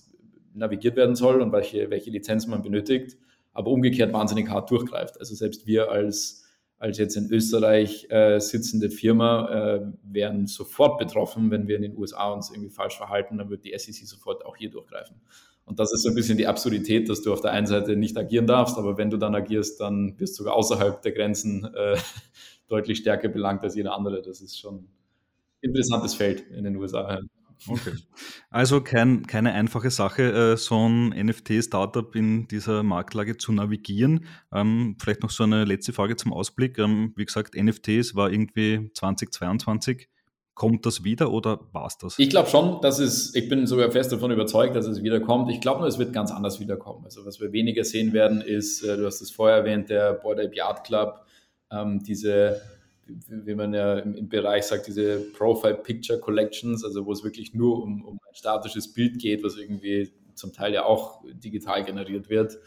navigiert 0.55 0.96
werden 0.96 1.14
soll 1.14 1.42
und 1.42 1.53
welche, 1.53 1.90
welche 1.90 2.11
Lizenzen 2.11 2.51
man 2.51 2.62
benötigt, 2.62 3.16
aber 3.52 3.70
umgekehrt 3.70 4.12
wahnsinnig 4.12 4.48
hart 4.48 4.70
durchgreift. 4.70 5.18
Also 5.18 5.34
selbst 5.34 5.66
wir 5.66 5.90
als, 5.90 6.44
als 6.78 6.98
jetzt 6.98 7.16
in 7.16 7.30
Österreich 7.30 8.06
äh, 8.10 8.38
sitzende 8.38 8.90
Firma 8.90 9.48
äh, 9.48 9.80
wären 10.02 10.46
sofort 10.46 10.98
betroffen, 10.98 11.50
wenn 11.50 11.68
wir 11.68 11.76
in 11.76 11.82
den 11.82 11.96
USA 11.96 12.32
uns 12.32 12.50
irgendwie 12.50 12.70
falsch 12.70 12.96
verhalten, 12.96 13.38
dann 13.38 13.50
wird 13.50 13.64
die 13.64 13.76
SEC 13.76 14.06
sofort 14.06 14.44
auch 14.46 14.56
hier 14.56 14.70
durchgreifen. 14.70 15.20
Und 15.64 15.78
das 15.78 15.92
ist 15.92 16.02
so 16.02 16.08
ein 16.08 16.14
bisschen 16.14 16.36
die 16.36 16.46
Absurdität, 16.46 17.08
dass 17.08 17.22
du 17.22 17.32
auf 17.32 17.40
der 17.40 17.52
einen 17.52 17.66
Seite 17.66 17.94
nicht 17.96 18.16
agieren 18.16 18.46
darfst, 18.46 18.76
aber 18.76 18.96
wenn 18.98 19.10
du 19.10 19.16
dann 19.16 19.34
agierst, 19.34 19.80
dann 19.80 20.18
wirst 20.18 20.34
du 20.34 20.42
sogar 20.42 20.54
außerhalb 20.54 21.00
der 21.02 21.12
Grenzen 21.12 21.64
äh, 21.74 21.96
deutlich 22.68 22.98
stärker 22.98 23.28
belangt 23.28 23.62
als 23.62 23.74
jeder 23.76 23.94
andere. 23.94 24.22
Das 24.22 24.40
ist 24.40 24.58
schon 24.58 24.76
ein 24.76 24.88
interessantes 25.60 26.14
Feld 26.14 26.40
in 26.50 26.64
den 26.64 26.76
USA. 26.76 27.20
Okay. 27.68 27.92
Also 28.53 28.81
kein, 28.81 29.27
keine 29.29 29.53
einfache 29.53 29.90
Sache, 29.90 30.23
äh, 30.33 30.57
so 30.57 30.88
ein 30.88 31.11
NFT-Startup 31.11 32.16
in 32.16 32.49
dieser 32.49 32.83
Marktlage 32.83 33.37
zu 33.37 33.53
navigieren. 33.53 34.25
Ähm, 34.53 34.96
vielleicht 35.01 35.23
noch 35.23 35.31
so 35.31 35.44
eine 35.44 35.64
letzte 35.64 35.92
Frage 35.92 36.16
zum 36.16 36.33
Ausblick. 36.33 36.79
Ähm, 36.79 37.12
wie 37.16 37.25
gesagt, 37.25 37.55
NFTs 37.55 38.16
war 38.16 38.33
irgendwie 38.33 38.90
2022. 38.92 40.09
Kommt 40.55 40.85
das 40.85 41.05
wieder 41.05 41.31
oder 41.31 41.61
war 41.73 41.87
es 41.87 41.96
das? 41.96 42.18
Ich 42.18 42.29
glaube 42.29 42.51
schon, 42.51 42.81
dass 42.83 42.99
es, 42.99 43.35
ich 43.37 43.49
bin 43.49 43.66
sogar 43.68 43.92
fest 43.92 44.11
davon 44.11 44.33
überzeugt, 44.33 44.75
dass 44.75 44.87
es 44.87 45.03
wiederkommt. 45.03 45.49
Ich 45.51 45.61
glaube 45.61 45.79
nur, 45.79 45.88
es 45.88 45.99
wird 45.99 46.12
ganz 46.12 46.33
anders 46.33 46.59
wiederkommen. 46.59 47.05
Also 47.05 47.25
was 47.25 47.40
wir 47.40 47.53
weniger 47.53 47.85
sehen 47.85 48.12
werden, 48.12 48.40
ist, 48.40 48.83
äh, 48.83 48.96
du 48.96 49.07
hast 49.07 49.20
es 49.20 49.31
vorher 49.31 49.59
erwähnt, 49.59 49.90
der 49.90 50.14
Board 50.14 50.40
Ape 50.40 50.57
Yard 50.57 50.85
Club, 50.85 51.25
ähm, 51.70 52.03
diese 52.03 52.61
wie 53.29 53.55
man 53.55 53.75
ja 53.75 53.99
im, 53.99 54.14
im, 54.14 54.29
Bereich 54.29 54.64
sagt, 54.64 54.87
diese 54.87 55.20
Profile 55.33 55.75
Picture 55.75 56.18
Collections, 56.18 56.85
also 56.85 57.07
wo 57.07 57.12
es 57.12 57.25
wirklich 57.25 57.55
nur 57.55 57.83
um, 57.83 58.05
um 58.05 58.20
ein 58.29 58.35
statisches 58.35 58.92
Bild 58.92 59.18
geht, 59.18 59.42
was 59.42 59.57
irgendwie 59.57 60.11
zum 60.35 60.53
Teil 60.53 60.73
ja 60.75 60.85
auch 60.85 61.23
digital 61.33 61.85
generiert 61.85 62.29
wird. 62.29 62.59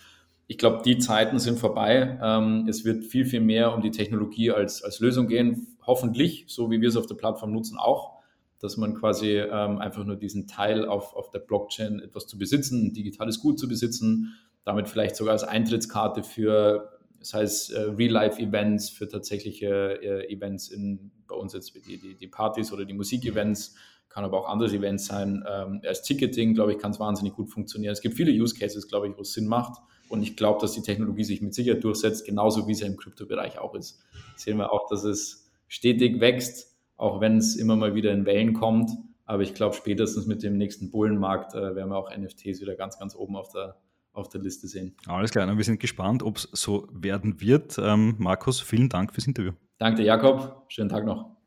Ich 0.47 0.57
glaube, 0.57 0.81
die 0.85 0.97
Zeiten 0.97 1.39
sind 1.39 1.57
vorbei. 1.57 2.19
Ähm, 2.21 2.67
es 2.69 2.85
wird 2.85 3.05
viel, 3.05 3.25
viel 3.25 3.41
mehr 3.41 3.73
um 3.73 3.81
die 3.81 3.91
Technologie 3.91 4.51
als, 4.51 4.83
als 4.83 4.99
Lösung 4.99 5.27
gehen. 5.27 5.77
Hoffentlich, 5.85 6.45
so 6.47 6.69
wie 6.69 6.81
wir 6.81 6.89
es 6.89 6.97
auf 6.97 7.07
der 7.07 7.15
Plattform 7.15 7.51
nutzen, 7.51 7.77
auch, 7.77 8.19
dass 8.59 8.77
man 8.77 8.95
quasi 8.95 9.37
ähm, 9.37 9.79
einfach 9.79 10.03
nur 10.03 10.15
diesen 10.15 10.47
Teil 10.47 10.85
auf, 10.85 11.15
auf 11.15 11.31
der 11.31 11.39
Blockchain 11.39 11.99
etwas 11.99 12.27
zu 12.27 12.37
besitzen, 12.37 12.87
ein 12.87 12.93
digitales 12.93 13.39
Gut 13.39 13.59
zu 13.59 13.67
besitzen, 13.67 14.35
damit 14.63 14.87
vielleicht 14.87 15.15
sogar 15.15 15.33
als 15.33 15.43
Eintrittskarte 15.43 16.23
für 16.23 16.92
das 17.23 17.33
heißt 17.33 17.71
äh, 17.71 17.79
Real-Life-Events 17.79 18.89
für 18.89 19.07
tatsächliche 19.07 20.01
äh, 20.01 20.33
Events 20.33 20.67
in, 20.67 21.11
bei 21.25 21.35
uns 21.35 21.53
jetzt 21.53 21.73
die, 21.73 21.97
die, 21.97 22.15
die 22.15 22.27
Partys 22.27 22.73
oder 22.73 22.83
die 22.83 22.93
Musik-Events, 22.93 23.75
kann 24.09 24.25
aber 24.25 24.41
auch 24.41 24.49
andere 24.49 24.69
Events 24.69 25.05
sein. 25.05 25.43
Ähm, 25.49 25.81
als 25.87 26.03
Ticketing, 26.03 26.53
glaube 26.53 26.73
ich, 26.73 26.79
kann 26.79 26.91
es 26.91 26.99
wahnsinnig 26.99 27.33
gut 27.33 27.49
funktionieren. 27.49 27.93
Es 27.93 28.01
gibt 28.01 28.15
viele 28.15 28.31
Use 28.31 28.53
Cases, 28.53 28.87
glaube 28.87 29.07
ich, 29.07 29.17
wo 29.17 29.21
es 29.21 29.31
Sinn 29.31 29.47
macht. 29.47 29.81
Und 30.09 30.21
ich 30.21 30.35
glaube, 30.35 30.59
dass 30.59 30.73
die 30.73 30.81
Technologie 30.81 31.23
sich 31.23 31.41
mit 31.41 31.53
Sicherheit 31.53 31.83
durchsetzt, 31.83 32.25
genauso 32.25 32.67
wie 32.67 32.73
es 32.73 32.81
ja 32.81 32.87
im 32.87 32.97
Kryptobereich 32.97 33.57
auch 33.57 33.73
ist. 33.73 34.03
Sehen 34.35 34.57
wir 34.57 34.73
auch, 34.73 34.89
dass 34.89 35.05
es 35.05 35.49
stetig 35.67 36.19
wächst, 36.19 36.75
auch 36.97 37.21
wenn 37.21 37.37
es 37.37 37.55
immer 37.55 37.77
mal 37.77 37.95
wieder 37.95 38.11
in 38.11 38.25
Wellen 38.25 38.53
kommt. 38.53 38.91
Aber 39.25 39.43
ich 39.43 39.53
glaube, 39.53 39.75
spätestens 39.75 40.27
mit 40.27 40.43
dem 40.43 40.57
nächsten 40.57 40.91
Bullenmarkt 40.91 41.55
äh, 41.55 41.73
werden 41.75 41.89
wir 41.89 41.97
auch 41.97 42.15
NFTs 42.15 42.59
wieder 42.59 42.75
ganz, 42.75 42.99
ganz 42.99 43.15
oben 43.15 43.37
auf 43.37 43.49
der, 43.53 43.77
auf 44.13 44.29
der 44.29 44.41
Liste 44.41 44.67
sehen. 44.67 44.95
Alles 45.07 45.31
klar, 45.31 45.47
und 45.47 45.57
wir 45.57 45.63
sind 45.63 45.79
gespannt, 45.79 46.23
ob 46.23 46.37
es 46.37 46.49
so 46.53 46.87
werden 46.91 47.41
wird. 47.41 47.77
Ähm, 47.77 48.15
Markus, 48.17 48.61
vielen 48.61 48.89
Dank 48.89 49.13
fürs 49.13 49.27
Interview. 49.27 49.51
Danke, 49.77 50.03
Jakob. 50.03 50.65
Schönen 50.69 50.89
Tag 50.89 51.05
noch. 51.05 51.32